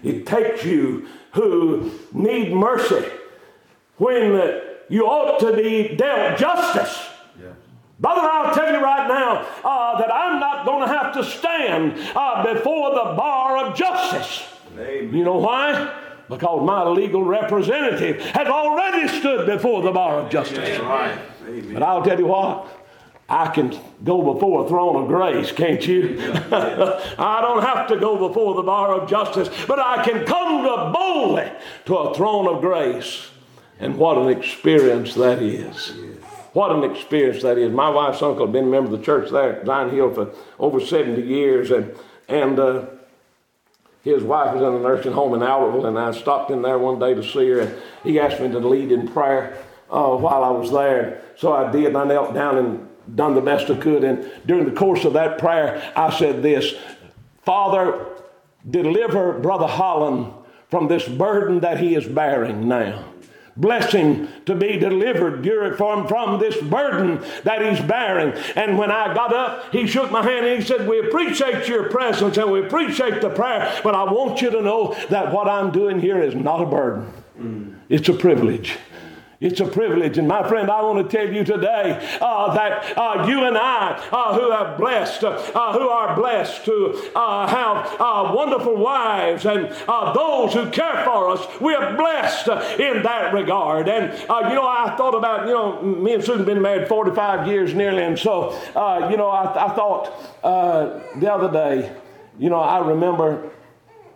It 0.03 0.27
takes 0.27 0.65
you 0.65 1.07
who 1.33 1.91
need 2.13 2.53
mercy 2.53 3.05
when 3.97 4.61
you 4.89 5.07
ought 5.07 5.41
to 5.41 5.57
be 5.57 5.97
dealt 5.97 6.39
justice. 6.39 7.11
Brother, 8.01 8.23
I'll 8.23 8.55
tell 8.55 8.73
you 8.73 8.83
right 8.83 9.07
now 9.09 9.47
uh, 9.65 9.99
that 9.99 10.13
I'm 10.13 10.41
not 10.41 10.67
going 10.67 10.87
to 10.87 10.89
have 10.89 11.15
to 11.15 11.25
stand 11.25 11.97
uh, 12.17 12.53
before 12.53 12.91
the 12.91 13.15
bar 13.17 13.65
of 13.65 13.77
justice. 13.77 14.45
Amen. 14.73 15.15
You 15.15 15.25
know 15.25 15.39
why? 15.39 15.95
Because 16.29 16.67
my 16.67 16.85
legal 16.89 17.23
representative 17.23 18.21
has 18.21 18.49
already 18.49 19.07
stood 19.09 19.47
before 19.47 19.83
the 19.83 19.93
bar 19.93 20.19
of 20.19 20.31
justice. 20.31 20.79
Right. 20.81 21.19
But 21.73 21.83
I'll 21.83 22.03
tell 22.03 22.19
you 22.19 22.27
what, 22.27 22.84
I 23.29 23.49
can 23.49 23.79
go 24.03 24.35
before 24.35 24.67
a 24.67 24.69
throne 24.69 25.03
of 25.03 25.09
grace, 25.09 25.51
can't 25.51 25.87
you? 25.87 26.19
I 26.51 27.41
don't 27.41 27.63
have 27.63 27.89
to 27.89 27.97
go 27.97 28.29
before 28.29 28.55
the 28.55 28.63
bar 28.63 29.01
of 29.01 29.09
justice, 29.09 29.49
but 29.67 29.79
I 29.79 30.05
can 30.05 30.27
come 30.27 30.63
to 30.63 30.93
boldly 30.93 31.51
to 31.87 31.97
a 31.97 32.15
throne 32.15 32.47
of 32.47 32.61
grace. 32.61 33.29
And 33.81 33.97
what 33.97 34.19
an 34.19 34.29
experience 34.29 35.15
that 35.15 35.43
is. 35.43 35.95
What 36.53 36.71
an 36.71 36.89
experience 36.89 37.43
that 37.43 37.59
is. 37.59 37.73
My 37.73 37.89
wife's 37.89 38.23
uncle 38.23 38.47
had 38.47 38.53
been 38.53 38.67
a 38.67 38.71
member 38.71 38.93
of 38.93 38.99
the 38.99 39.05
church 39.05 39.31
there 39.31 39.61
at 39.61 39.67
Zion 39.67 39.91
Hill 39.91 40.15
for 40.15 40.33
over 40.59 40.79
70 40.79 41.23
years, 41.23 41.71
and, 41.71 41.93
and 42.29 42.59
uh, 42.59 42.87
his 44.03 44.23
wife 44.23 44.55
was 44.55 44.63
in 44.63 44.75
a 44.75 44.79
nursing 44.79 45.13
home 45.13 45.35
in 45.35 45.41
Albertville, 45.41 45.89
and 45.89 45.99
I 45.99 46.13
stopped 46.13 46.51
in 46.51 46.63
there 46.63 46.79
one 46.79 46.99
day 46.99 47.15
to 47.15 47.23
see 47.23 47.49
her, 47.49 47.61
and 47.61 47.75
he 48.05 48.21
asked 48.21 48.41
me 48.41 48.49
to 48.51 48.59
lead 48.59 48.93
in 48.93 49.09
prayer 49.09 49.59
uh, 49.91 50.15
while 50.15 50.45
I 50.45 50.51
was 50.51 50.71
there. 50.71 51.23
So 51.37 51.53
I 51.53 51.73
did, 51.73 51.87
and 51.87 51.97
I 51.97 52.05
knelt 52.05 52.35
down 52.35 52.59
and 52.59 52.89
done 53.15 53.35
the 53.35 53.41
best 53.41 53.71
I 53.71 53.77
could. 53.77 54.05
And 54.05 54.31
during 54.47 54.65
the 54.65 54.73
course 54.73 55.05
of 55.05 55.13
that 55.15 55.39
prayer, 55.39 55.93
I 55.97 56.17
said 56.17 56.43
this 56.43 56.75
Father, 57.43 58.07
deliver 58.69 59.39
Brother 59.39 59.67
Holland 59.67 60.33
from 60.71 60.89
this 60.89 61.07
burden 61.07 61.61
that 61.61 61.79
he 61.79 61.95
is 61.95 62.07
bearing 62.07 62.69
now. 62.69 63.05
Bless 63.57 63.93
him 63.93 64.29
to 64.47 64.57
be 64.57 64.79
delivered 64.79 65.47
from, 65.77 66.09
from 66.09 66.41
this 66.41 66.61
burden 66.61 67.25
that 67.45 67.63
he's 67.63 67.87
bearing. 67.87 68.33
And 68.57 68.77
when 68.77 68.91
I 68.91 69.15
got 69.15 69.33
up, 69.33 69.71
he 69.71 69.87
shook 69.87 70.11
my 70.11 70.23
hand 70.23 70.45
and 70.45 70.61
he 70.61 70.67
said, 70.67 70.89
We 70.89 70.99
appreciate 71.07 71.69
your 71.69 71.89
presence 71.89 72.37
and 72.37 72.51
we 72.51 72.67
appreciate 72.67 73.21
the 73.21 73.31
prayer, 73.31 73.73
but 73.85 73.95
I 73.95 74.05
want 74.05 74.43
you 74.43 74.51
to 74.51 74.61
know 74.61 74.97
that 75.11 75.33
what 75.33 75.49
I'm 75.49 75.71
doing 75.71 76.01
here 76.01 76.21
is 76.21 76.35
not 76.35 76.61
a 76.63 76.67
burden, 76.67 77.81
it's 77.89 78.09
a 78.09 78.15
privilege. 78.15 78.77
It's 79.41 79.61
a 79.61 79.67
privilege. 79.67 80.19
And 80.19 80.29
my 80.29 80.47
friend, 80.49 80.71
I 80.71 80.83
want 80.83 81.11
to 81.11 81.17
tell 81.17 81.33
you 81.33 81.45
today 81.45 82.19
uh, 82.21 82.55
that 82.55 82.97
uh, 82.97 83.27
you 83.29 83.45
and 83.45 83.59
I, 83.59 83.93
uh, 84.13 84.39
who 84.39 84.51
have 84.51 84.79
blessed, 84.79 85.25
uh, 85.25 85.73
who 85.73 85.89
are 85.89 86.15
blessed 86.15 86.65
to 86.67 87.11
uh, 87.15 87.47
have 87.47 88.01
uh, 88.01 88.33
wonderful 88.35 88.77
wives 88.77 89.45
and 89.47 89.71
those 90.15 90.55
who 90.55 90.71
care 90.71 91.05
for 91.05 91.31
us, 91.31 91.61
we 91.61 91.75
are 91.75 91.97
blessed 91.97 92.49
in 92.79 93.03
that 93.03 93.35
regard. 93.35 93.89
And, 93.89 94.13
you 94.19 94.55
know, 94.55 94.67
I 94.67 94.95
thought 94.97 95.15
about, 95.15 95.47
you 95.47 95.53
know, 95.53 95.83
me 95.83 96.15
and 96.15 96.23
Susan 96.23 96.39
have 96.39 96.47
been 96.47 96.63
married 96.63 96.89
45 96.89 97.49
years 97.49 97.75
nearly. 97.75 98.03
And 98.03 98.19
so, 98.19 98.53
you 99.11 99.17
know, 99.17 99.29
I, 99.29 99.67
I 99.67 99.75
thought 99.75 100.43
the 100.43 101.33
other 101.33 101.53
day, 101.53 101.93
you 102.39 102.51
know, 102.51 102.61
I 102.61 102.79
remember 102.87 103.51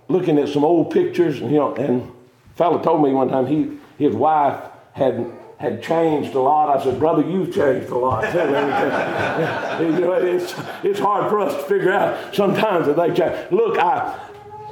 looking 0.08 0.38
at 0.38 0.48
some 0.48 0.64
old 0.64 0.90
pictures, 0.90 1.40
and, 1.40 1.50
you 1.50 1.58
know, 1.58 1.74
and 1.74 2.02
a 2.02 2.56
fellow 2.56 2.80
told 2.82 3.02
me 3.02 3.12
one 3.12 3.28
time 3.28 3.46
he, 3.46 3.78
his 4.02 4.14
wife 4.14 4.67
had 4.98 5.32
had 5.58 5.82
changed 5.82 6.34
a 6.34 6.40
lot. 6.40 6.78
I 6.78 6.82
said, 6.82 7.00
Brother, 7.00 7.22
you've 7.22 7.52
changed 7.52 7.90
a 7.90 7.98
lot. 7.98 8.32
you 8.34 10.00
know, 10.00 10.12
it's, 10.12 10.54
it's 10.84 11.00
hard 11.00 11.28
for 11.28 11.40
us 11.40 11.54
to 11.54 11.62
figure 11.62 11.92
out 11.92 12.34
sometimes 12.34 12.86
that 12.86 12.96
they 12.96 13.12
change. 13.12 13.50
Look, 13.50 13.76
I, 13.76 14.16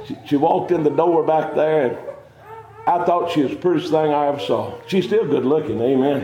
she, 0.05 0.17
she 0.25 0.37
walked 0.37 0.71
in 0.71 0.83
the 0.83 0.89
door 0.89 1.23
back 1.23 1.55
there, 1.55 1.87
and 1.87 1.97
I 2.87 3.03
thought 3.03 3.31
she 3.31 3.41
was 3.41 3.51
the 3.51 3.57
prettiest 3.57 3.91
thing 3.91 4.13
I 4.13 4.27
ever 4.27 4.39
saw. 4.39 4.79
She's 4.87 5.05
still 5.05 5.27
good 5.27 5.43
looking, 5.43 5.81
amen. 5.81 6.23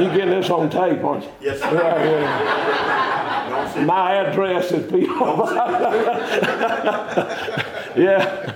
you 0.00 0.16
getting 0.16 0.30
this 0.30 0.48
on 0.48 0.70
tape, 0.70 1.02
aren't 1.02 1.24
you? 1.24 1.30
Yes, 1.40 1.60
sir. 1.60 1.74
Yeah. 1.74 3.84
My 3.84 4.14
address 4.14 4.70
is 4.70 4.88
people. 4.90 5.16
yeah. 7.96 8.54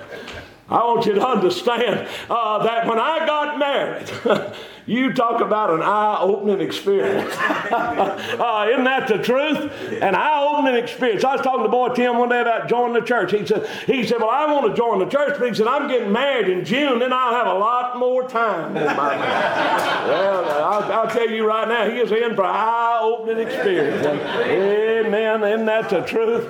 I 0.73 0.85
want 0.87 1.05
you 1.05 1.15
to 1.15 1.27
understand 1.27 2.09
uh, 2.31 2.63
that 2.65 2.87
when 2.87 2.99
I 2.99 3.27
got 3.27 3.59
married, 3.59 4.11
you 4.87 5.13
talk 5.13 5.43
about 5.43 5.71
an 5.71 5.83
eye 5.83 6.19
opening 6.21 6.61
experience. 6.61 7.35
uh, 7.37 8.69
isn't 8.71 8.85
that 8.85 9.07
the 9.07 9.19
truth? 9.19 9.71
An 10.03 10.15
eye 10.15 10.49
opening 10.51 10.83
experience. 10.83 11.25
I 11.25 11.33
was 11.33 11.43
talking 11.43 11.65
to 11.65 11.69
boy 11.69 11.91
Tim 11.91 12.19
one 12.19 12.31
day 12.31 12.41
about 12.41 12.69
joining 12.69 12.95
the 12.95 13.07
church. 13.07 13.33
He 13.33 13.47
said, 13.47 13.67
he 13.87 14.07
said, 14.07 14.19
Well, 14.19 14.31
I 14.31 14.51
want 14.51 14.71
to 14.71 14.77
join 14.77 14.99
the 14.99 15.07
church, 15.07 15.37
but 15.39 15.47
he 15.47 15.55
said, 15.55 15.67
I'm 15.67 15.89
getting 15.89 16.11
married 16.11 16.49
in 16.49 16.65
June, 16.65 17.01
then 17.01 17.13
I'll 17.13 17.35
have 17.35 17.47
a 17.49 17.59
lot 17.59 17.99
more 17.99 18.27
time 18.27 18.75
in 18.77 18.85
my 18.97 19.17
Well, 19.17 20.45
I'll, 20.65 20.93
I'll, 20.93 21.11
tell 21.11 21.29
you 21.29 21.47
right 21.47 21.69
now, 21.69 21.91
he 21.91 21.99
is 21.99 22.11
in 22.11 22.35
for 22.35 22.45
an 22.45 22.51
eye 22.51 22.99
opening 23.03 23.47
experience. 23.47 24.07
Amen. 24.07 25.45
Isn't 25.45 25.67
that 25.67 25.91
the 25.91 26.01
truth? 26.01 26.49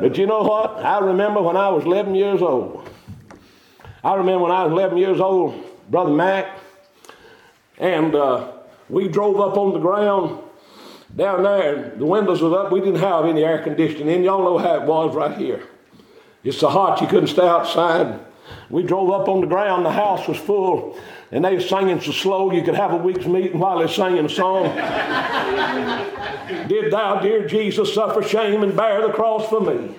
But 0.00 0.16
you 0.16 0.26
know 0.26 0.42
what? 0.42 0.78
I 0.78 0.98
remember 0.98 1.42
when 1.42 1.56
I 1.56 1.68
was 1.68 1.84
11 1.84 2.14
years 2.14 2.40
old. 2.40 2.88
I 4.04 4.14
remember 4.14 4.42
when 4.42 4.52
I 4.52 4.64
was 4.64 4.72
11 4.72 4.98
years 4.98 5.20
old, 5.20 5.64
Brother 5.88 6.10
Mac, 6.10 6.58
and 7.78 8.14
uh, 8.14 8.52
we 8.88 9.08
drove 9.08 9.40
up 9.40 9.56
on 9.56 9.72
the 9.72 9.78
ground 9.78 10.42
down 11.14 11.44
there. 11.44 11.92
The 11.96 12.04
windows 12.04 12.42
was 12.42 12.52
up. 12.52 12.72
We 12.72 12.80
didn't 12.80 13.00
have 13.00 13.26
any 13.26 13.44
air 13.44 13.62
conditioning 13.62 14.08
in. 14.08 14.24
Y'all 14.24 14.42
know 14.42 14.58
how 14.58 14.76
it 14.76 14.82
was 14.82 15.14
right 15.14 15.36
here. 15.36 15.62
It's 16.42 16.58
so 16.58 16.68
hot 16.68 17.00
you 17.00 17.06
couldn't 17.06 17.28
stay 17.28 17.46
outside. 17.46 18.18
We 18.70 18.82
drove 18.82 19.10
up 19.10 19.28
on 19.28 19.40
the 19.40 19.46
ground. 19.46 19.86
The 19.86 19.92
house 19.92 20.26
was 20.26 20.36
full, 20.36 20.98
and 21.30 21.44
they 21.44 21.54
were 21.54 21.60
singing 21.60 22.00
so 22.00 22.10
slow 22.10 22.50
you 22.50 22.62
could 22.62 22.74
have 22.74 22.92
a 22.92 22.96
week's 22.96 23.26
meeting 23.26 23.60
while 23.60 23.78
they're 23.78 23.86
singing 23.86 24.24
a 24.24 24.28
song. 24.28 24.64
Did 26.68 26.92
thou, 26.92 27.20
dear 27.20 27.46
Jesus, 27.46 27.94
suffer 27.94 28.22
shame 28.22 28.64
and 28.64 28.76
bear 28.76 29.06
the 29.06 29.12
cross 29.12 29.48
for 29.48 29.60
me? 29.60 29.94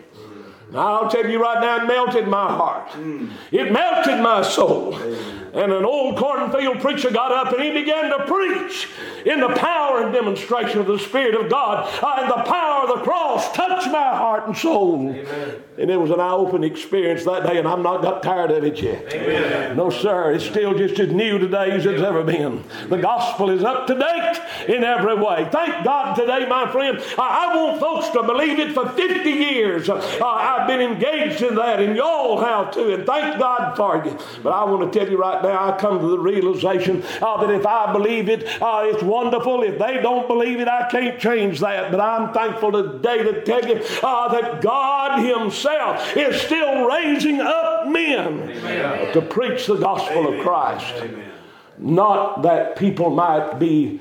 I'll 0.76 1.10
tell 1.10 1.30
you 1.30 1.42
right 1.42 1.62
now, 1.62 1.84
it 1.84 1.88
melted 1.88 2.28
my 2.28 2.48
heart. 2.48 2.90
Mm. 2.90 3.32
It 3.52 3.72
melted 3.72 4.20
my 4.20 4.42
soul. 4.42 4.96
Amen. 4.96 5.43
And 5.54 5.72
an 5.72 5.86
old 5.86 6.18
cornfield 6.18 6.80
preacher 6.80 7.12
got 7.12 7.32
up 7.32 7.54
and 7.54 7.62
he 7.64 7.72
began 7.72 8.10
to 8.10 8.26
preach 8.26 8.88
in 9.24 9.40
the 9.40 9.50
power 9.50 10.02
and 10.02 10.12
demonstration 10.12 10.80
of 10.80 10.88
the 10.88 10.98
Spirit 10.98 11.36
of 11.36 11.50
God. 11.50 11.88
Uh, 12.04 12.22
and 12.22 12.30
the 12.32 12.50
power 12.50 12.84
of 12.84 12.98
the 12.98 13.04
cross 13.04 13.52
touched 13.54 13.88
my 13.88 14.16
heart 14.16 14.48
and 14.48 14.58
soul. 14.58 15.10
Amen. 15.10 15.64
And 15.78 15.92
it 15.92 15.98
was 15.98 16.10
an 16.10 16.20
eye 16.20 16.32
opening 16.32 16.72
experience 16.72 17.24
that 17.26 17.46
day, 17.46 17.58
and 17.58 17.68
I'm 17.68 17.84
not 17.84 18.02
got 18.02 18.24
tired 18.24 18.52
of 18.52 18.64
it 18.64 18.82
yet. 18.82 19.14
Amen. 19.14 19.78
No, 19.78 19.90
sir. 19.90 20.34
It's 20.34 20.46
still 20.46 20.76
just 20.76 21.00
as 21.00 21.12
new 21.12 21.38
today 21.38 21.72
as 21.72 21.86
it's 21.86 22.02
ever 22.02 22.24
been. 22.24 22.64
The 22.90 22.98
gospel 22.98 23.50
is 23.50 23.64
up 23.64 23.86
to 23.88 23.96
date 23.96 24.42
in 24.68 24.84
every 24.84 25.16
way. 25.16 25.48
Thank 25.52 25.84
God 25.86 26.16
today, 26.16 26.48
my 26.48 26.72
friend. 26.72 27.00
I, 27.18 27.52
I 27.52 27.56
want 27.56 27.80
folks 27.80 28.10
to 28.10 28.24
believe 28.24 28.60
it 28.60 28.74
for 28.74 28.90
50 28.90 29.30
years. 29.30 29.90
Uh, 29.90 30.00
I've 30.24 30.68
been 30.68 30.82
engaged 30.82 31.42
in 31.44 31.56
that, 31.56 31.80
and 31.80 31.96
y'all 31.96 32.40
have 32.40 32.72
too, 32.72 32.94
and 32.94 33.06
thank 33.06 33.40
God 33.40 33.76
for 33.76 34.04
you. 34.04 34.18
But 34.42 34.52
I 34.54 34.64
want 34.64 34.92
to 34.92 35.00
tell 35.00 35.10
you 35.10 35.18
right 35.18 35.43
now, 35.44 35.74
I 35.74 35.78
come 35.78 36.00
to 36.00 36.08
the 36.08 36.20
realization 36.20 37.04
uh, 37.22 37.46
that 37.46 37.54
if 37.54 37.66
I 37.66 37.92
believe 37.92 38.30
it, 38.30 38.46
uh, 38.62 38.84
it's 38.86 39.04
wonderful. 39.04 39.64
If 39.64 39.78
they 39.78 40.02
don't 40.02 40.28
believe 40.28 40.60
it, 40.60 40.68
I 40.68 40.88
can't 40.90 41.20
change 41.20 41.60
that. 41.60 41.92
But 41.92 42.00
I'm 42.00 42.34
thankful 42.34 42.72
today 42.72 43.24
to 43.24 43.42
tell 43.44 43.66
you 43.68 43.84
uh, 44.02 44.28
that 44.30 44.62
God 44.62 45.20
Himself 45.24 46.16
is 46.16 46.42
still 46.42 46.86
raising 46.86 47.42
up 47.42 47.88
men 47.88 48.50
Amen. 48.50 49.14
to 49.14 49.22
preach 49.22 49.68
the 49.68 49.76
gospel 49.76 50.28
Amen. 50.28 50.40
of 50.40 50.46
Christ. 50.46 50.94
Amen. 50.98 51.32
Not 51.78 52.44
that 52.44 52.76
people 52.76 53.10
might 53.10 53.60
be 53.60 54.00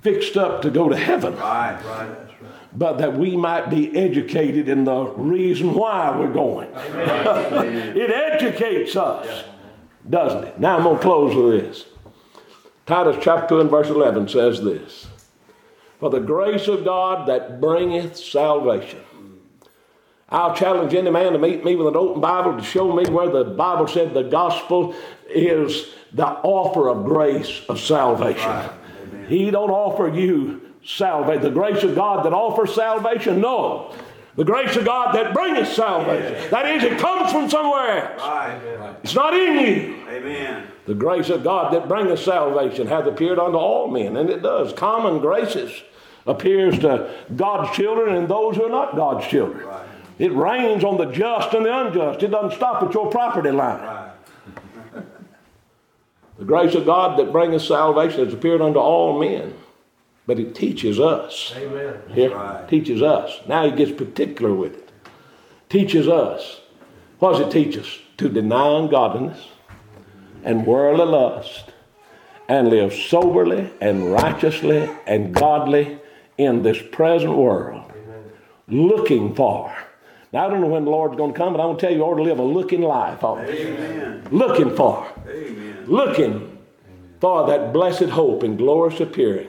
fixed 0.00 0.36
up 0.36 0.62
to 0.62 0.70
go 0.70 0.88
to 0.88 0.96
heaven. 0.96 1.36
Right, 1.36 1.82
right 1.84 2.26
but 2.76 2.98
that 2.98 3.16
we 3.16 3.36
might 3.36 3.70
be 3.70 3.96
educated 3.96 4.68
in 4.68 4.84
the 4.84 5.04
reason 5.16 5.72
why 5.74 6.16
we're 6.16 6.32
going. 6.32 6.68
it 6.74 8.10
educates 8.10 8.94
us 8.96 9.44
doesn't 10.08 10.44
it? 10.44 10.60
Now 10.60 10.76
I'm 10.76 10.84
going 10.84 10.96
to 10.96 11.02
close 11.02 11.34
with 11.34 11.60
this. 11.60 11.84
Titus 12.86 13.16
chapter 13.20 13.48
2 13.48 13.60
and 13.60 13.70
verse 13.70 13.88
11 13.88 14.28
says 14.28 14.62
this 14.62 15.08
For 15.98 16.10
the 16.10 16.20
grace 16.20 16.68
of 16.68 16.84
God 16.84 17.28
that 17.28 17.60
bringeth 17.60 18.16
salvation. 18.16 19.00
I'll 20.28 20.56
challenge 20.56 20.92
any 20.92 21.10
man 21.10 21.32
to 21.32 21.38
meet 21.38 21.64
me 21.64 21.76
with 21.76 21.86
an 21.86 21.96
open 21.96 22.20
Bible 22.20 22.56
to 22.56 22.62
show 22.62 22.92
me 22.92 23.04
where 23.04 23.30
the 23.30 23.44
Bible 23.44 23.86
said 23.86 24.12
the 24.12 24.24
gospel 24.24 24.94
is 25.28 25.88
the 26.12 26.26
offer 26.26 26.88
of 26.88 27.04
grace 27.04 27.62
of 27.68 27.80
salvation. 27.80 28.48
Right. 28.48 28.70
He 29.28 29.50
don't 29.50 29.70
offer 29.70 30.08
you 30.08 30.62
salvation. 30.84 31.42
The 31.42 31.50
grace 31.50 31.82
of 31.82 31.94
God 31.94 32.24
that 32.24 32.32
offers 32.32 32.74
salvation? 32.74 33.40
No. 33.40 33.94
The 34.36 34.44
grace 34.44 34.76
of 34.76 34.84
God 34.84 35.14
that 35.14 35.32
bringeth 35.32 35.72
salvation. 35.72 36.50
That 36.50 36.66
is, 36.66 36.84
it 36.84 36.98
comes 36.98 37.32
from 37.32 37.48
somewhere 37.48 38.12
else. 38.12 38.22
Right. 38.22 38.96
It's 39.02 39.14
not 39.14 39.34
in 39.34 39.58
you. 39.58 39.96
Amen. 40.08 40.68
The 40.84 40.94
grace 40.94 41.30
of 41.30 41.42
God 41.42 41.72
that 41.72 41.88
bringeth 41.88 42.20
salvation 42.20 42.86
hath 42.86 43.06
appeared 43.06 43.38
unto 43.38 43.56
all 43.56 43.88
men, 43.88 44.16
and 44.16 44.28
it 44.28 44.42
does. 44.42 44.74
Common 44.74 45.20
graces 45.20 45.82
appears 46.26 46.78
to 46.80 47.10
God's 47.34 47.74
children 47.74 48.14
and 48.14 48.28
those 48.28 48.56
who 48.56 48.64
are 48.64 48.70
not 48.70 48.94
God's 48.94 49.26
children. 49.26 49.66
Right. 49.66 49.88
It 50.18 50.32
rains 50.34 50.84
on 50.84 50.98
the 50.98 51.06
just 51.06 51.54
and 51.54 51.64
the 51.64 51.86
unjust. 51.86 52.22
It 52.22 52.28
doesn't 52.28 52.56
stop 52.56 52.82
at 52.82 52.92
your 52.92 53.10
property 53.10 53.50
line. 53.50 53.80
Right. 53.80 54.12
the 56.38 56.44
grace 56.44 56.74
of 56.74 56.84
God 56.84 57.18
that 57.18 57.32
bringeth 57.32 57.62
salvation 57.62 58.24
has 58.24 58.34
appeared 58.34 58.60
unto 58.60 58.78
all 58.78 59.18
men 59.18 59.54
but 60.26 60.38
it 60.40 60.54
teaches 60.54 60.98
us. 60.98 61.54
Amen. 61.56 61.94
It 62.14 62.32
right. 62.32 62.68
teaches 62.68 63.00
us. 63.00 63.40
Now 63.46 63.64
he 63.64 63.76
gets 63.76 63.92
particular 63.92 64.52
with 64.52 64.74
it. 64.74 64.90
Teaches 65.68 66.08
us. 66.08 66.60
What 67.18 67.32
does 67.32 67.40
it 67.42 67.50
teach 67.50 67.78
us? 67.78 67.98
To 68.18 68.28
deny 68.28 68.78
ungodliness 68.78 69.48
and 70.42 70.66
worldly 70.66 71.06
lust 71.06 71.72
and 72.48 72.68
live 72.68 72.92
soberly 72.92 73.70
and 73.80 74.12
righteously 74.12 74.88
and 75.06 75.34
godly 75.34 75.98
in 76.38 76.62
this 76.62 76.80
present 76.92 77.36
world. 77.36 77.90
Amen. 77.90 78.24
Looking 78.68 79.34
for. 79.34 79.74
Now, 80.32 80.46
I 80.46 80.50
don't 80.50 80.60
know 80.60 80.66
when 80.66 80.84
the 80.84 80.90
Lord's 80.90 81.16
going 81.16 81.32
to 81.32 81.38
come, 81.38 81.52
but 81.52 81.60
I'm 81.60 81.68
going 81.68 81.76
to 81.78 81.80
tell 81.80 81.90
you, 81.90 81.98
you 81.98 82.04
ought 82.04 82.16
to 82.16 82.22
live 82.22 82.38
a 82.38 82.42
looking 82.42 82.82
life. 82.82 83.22
Amen. 83.22 84.26
Looking 84.30 84.74
for. 84.76 85.06
Amen. 85.28 85.84
Looking 85.86 86.58
for 87.20 87.46
that 87.46 87.72
blessed 87.72 88.10
hope 88.10 88.42
and 88.42 88.58
glorious 88.58 89.00
appearing 89.00 89.48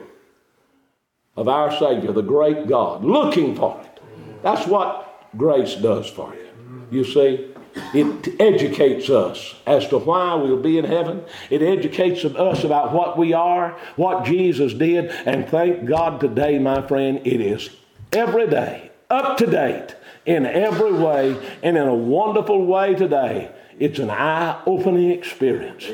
of 1.38 1.46
our 1.46 1.70
Savior, 1.78 2.10
the 2.10 2.20
great 2.20 2.66
God, 2.66 3.04
looking 3.04 3.54
for 3.54 3.80
it. 3.80 4.00
That's 4.42 4.66
what 4.66 5.24
grace 5.36 5.76
does 5.76 6.10
for 6.10 6.34
you. 6.34 6.48
You 6.90 7.04
see, 7.04 7.54
it 7.94 8.40
educates 8.40 9.08
us 9.08 9.54
as 9.64 9.86
to 9.88 9.98
why 9.98 10.34
we'll 10.34 10.60
be 10.60 10.78
in 10.78 10.84
heaven. 10.84 11.22
It 11.48 11.62
educates 11.62 12.24
us 12.24 12.64
about 12.64 12.92
what 12.92 13.16
we 13.16 13.32
are, 13.34 13.78
what 13.94 14.24
Jesus 14.24 14.74
did, 14.74 15.10
and 15.26 15.48
thank 15.48 15.84
God 15.84 16.20
today, 16.20 16.58
my 16.58 16.84
friend, 16.88 17.20
it 17.24 17.40
is 17.40 17.70
every 18.12 18.48
day, 18.48 18.90
up 19.08 19.36
to 19.38 19.46
date 19.46 19.94
in 20.26 20.44
every 20.44 20.92
way, 20.92 21.38
and 21.62 21.76
in 21.76 21.86
a 21.86 21.94
wonderful 21.94 22.66
way 22.66 22.96
today. 22.96 23.52
It's 23.78 24.00
an 24.00 24.10
eye 24.10 24.60
opening 24.66 25.12
experience. 25.12 25.86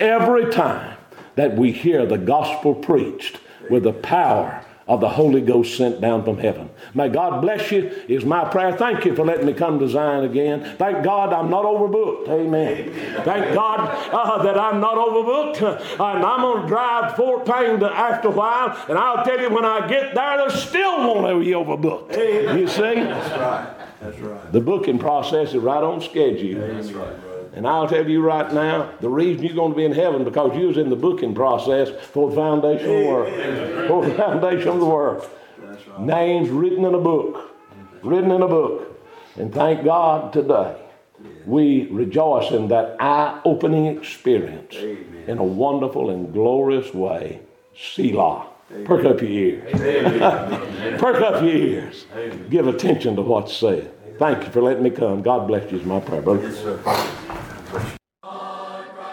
Every 0.00 0.50
time 0.50 0.98
that 1.36 1.56
we 1.56 1.70
hear 1.70 2.04
the 2.04 2.18
gospel 2.18 2.74
preached 2.74 3.38
with 3.70 3.84
the 3.84 3.92
power 3.92 4.64
of 4.88 5.00
the 5.00 5.08
Holy 5.08 5.42
Ghost 5.42 5.76
sent 5.76 6.00
down 6.00 6.24
from 6.24 6.38
heaven. 6.38 6.70
May 6.94 7.10
God 7.10 7.42
bless 7.42 7.70
you, 7.70 7.92
is 8.08 8.24
my 8.24 8.48
prayer. 8.48 8.74
Thank 8.76 9.04
you 9.04 9.14
for 9.14 9.24
letting 9.24 9.46
me 9.46 9.52
come 9.52 9.78
to 9.78 9.88
Zion 9.88 10.24
again. 10.24 10.76
Thank 10.78 11.04
God 11.04 11.32
I'm 11.32 11.50
not 11.50 11.64
overbooked. 11.64 12.28
Amen. 12.28 12.90
Thank 13.22 13.54
God 13.54 13.80
uh, 14.12 14.42
that 14.42 14.58
I'm 14.58 14.80
not 14.80 14.96
overbooked. 14.96 15.62
Uh, 15.62 16.04
and 16.16 16.24
I'm 16.24 16.40
going 16.40 16.62
to 16.62 16.68
drive 16.68 17.14
Fort 17.16 17.44
Payne 17.44 17.80
to, 17.80 17.92
after 17.92 18.28
a 18.28 18.30
while, 18.30 18.76
and 18.88 18.98
I'll 18.98 19.24
tell 19.24 19.38
you 19.38 19.50
when 19.50 19.66
I 19.66 19.86
get 19.86 20.14
there, 20.14 20.48
they 20.48 20.56
still 20.56 20.98
won't 20.98 21.44
be 21.44 21.50
overbooked. 21.50 22.16
You 22.58 22.66
see? 22.66 22.80
That's 22.80 23.30
right. 23.38 23.74
That's 24.00 24.18
right. 24.20 24.52
The 24.52 24.60
booking 24.60 24.98
process 24.98 25.50
is 25.50 25.56
right 25.56 25.82
on 25.82 26.00
schedule. 26.00 26.66
That's 26.66 26.92
right. 26.92 27.27
And 27.58 27.66
I'll 27.66 27.88
tell 27.88 28.08
you 28.08 28.22
right 28.22 28.52
now, 28.52 28.92
the 29.00 29.08
reason 29.08 29.44
you're 29.44 29.56
going 29.56 29.72
to 29.72 29.76
be 29.76 29.84
in 29.84 29.90
heaven 29.90 30.22
because 30.22 30.56
you 30.56 30.68
was 30.68 30.76
in 30.76 30.90
the 30.90 30.96
booking 30.96 31.34
process 31.34 31.90
for 32.12 32.30
the 32.30 32.36
foundation 32.36 32.88
of 32.88 32.96
the 32.98 33.06
world. 33.08 33.88
For 33.88 34.06
the 34.06 34.14
foundation 34.14 34.68
of 34.68 34.78
the 34.78 34.86
world. 34.86 35.28
Right. 35.58 36.00
Names 36.00 36.50
written 36.50 36.84
in 36.84 36.94
a 36.94 37.00
book. 37.00 37.56
Written 38.04 38.30
in 38.30 38.42
a 38.42 38.46
book. 38.46 39.02
And 39.34 39.52
thank 39.52 39.84
God 39.84 40.32
today 40.32 40.80
we 41.46 41.88
rejoice 41.88 42.52
in 42.52 42.68
that 42.68 42.94
eye-opening 43.00 43.86
experience 43.86 44.76
Amen. 44.76 45.24
in 45.26 45.38
a 45.38 45.44
wonderful 45.44 46.10
and 46.10 46.32
glorious 46.32 46.94
way. 46.94 47.40
Selah. 47.76 48.46
Perk 48.84 49.04
up 49.04 49.20
your 49.20 49.30
ears. 49.30 49.72
Perk 51.00 51.22
up 51.22 51.42
your 51.42 51.56
ears. 51.56 52.06
Give 52.50 52.68
attention 52.68 53.16
to 53.16 53.22
what's 53.22 53.56
said. 53.56 53.92
Thank 54.16 54.44
you 54.44 54.52
for 54.52 54.62
letting 54.62 54.84
me 54.84 54.90
come. 54.90 55.22
God 55.22 55.48
bless 55.48 55.72
you 55.72 55.80
is 55.80 55.84
my 55.84 55.98
prayer, 55.98 56.22
brother. 56.22 56.48
Yes, 56.48 56.58
sir. 56.58 57.24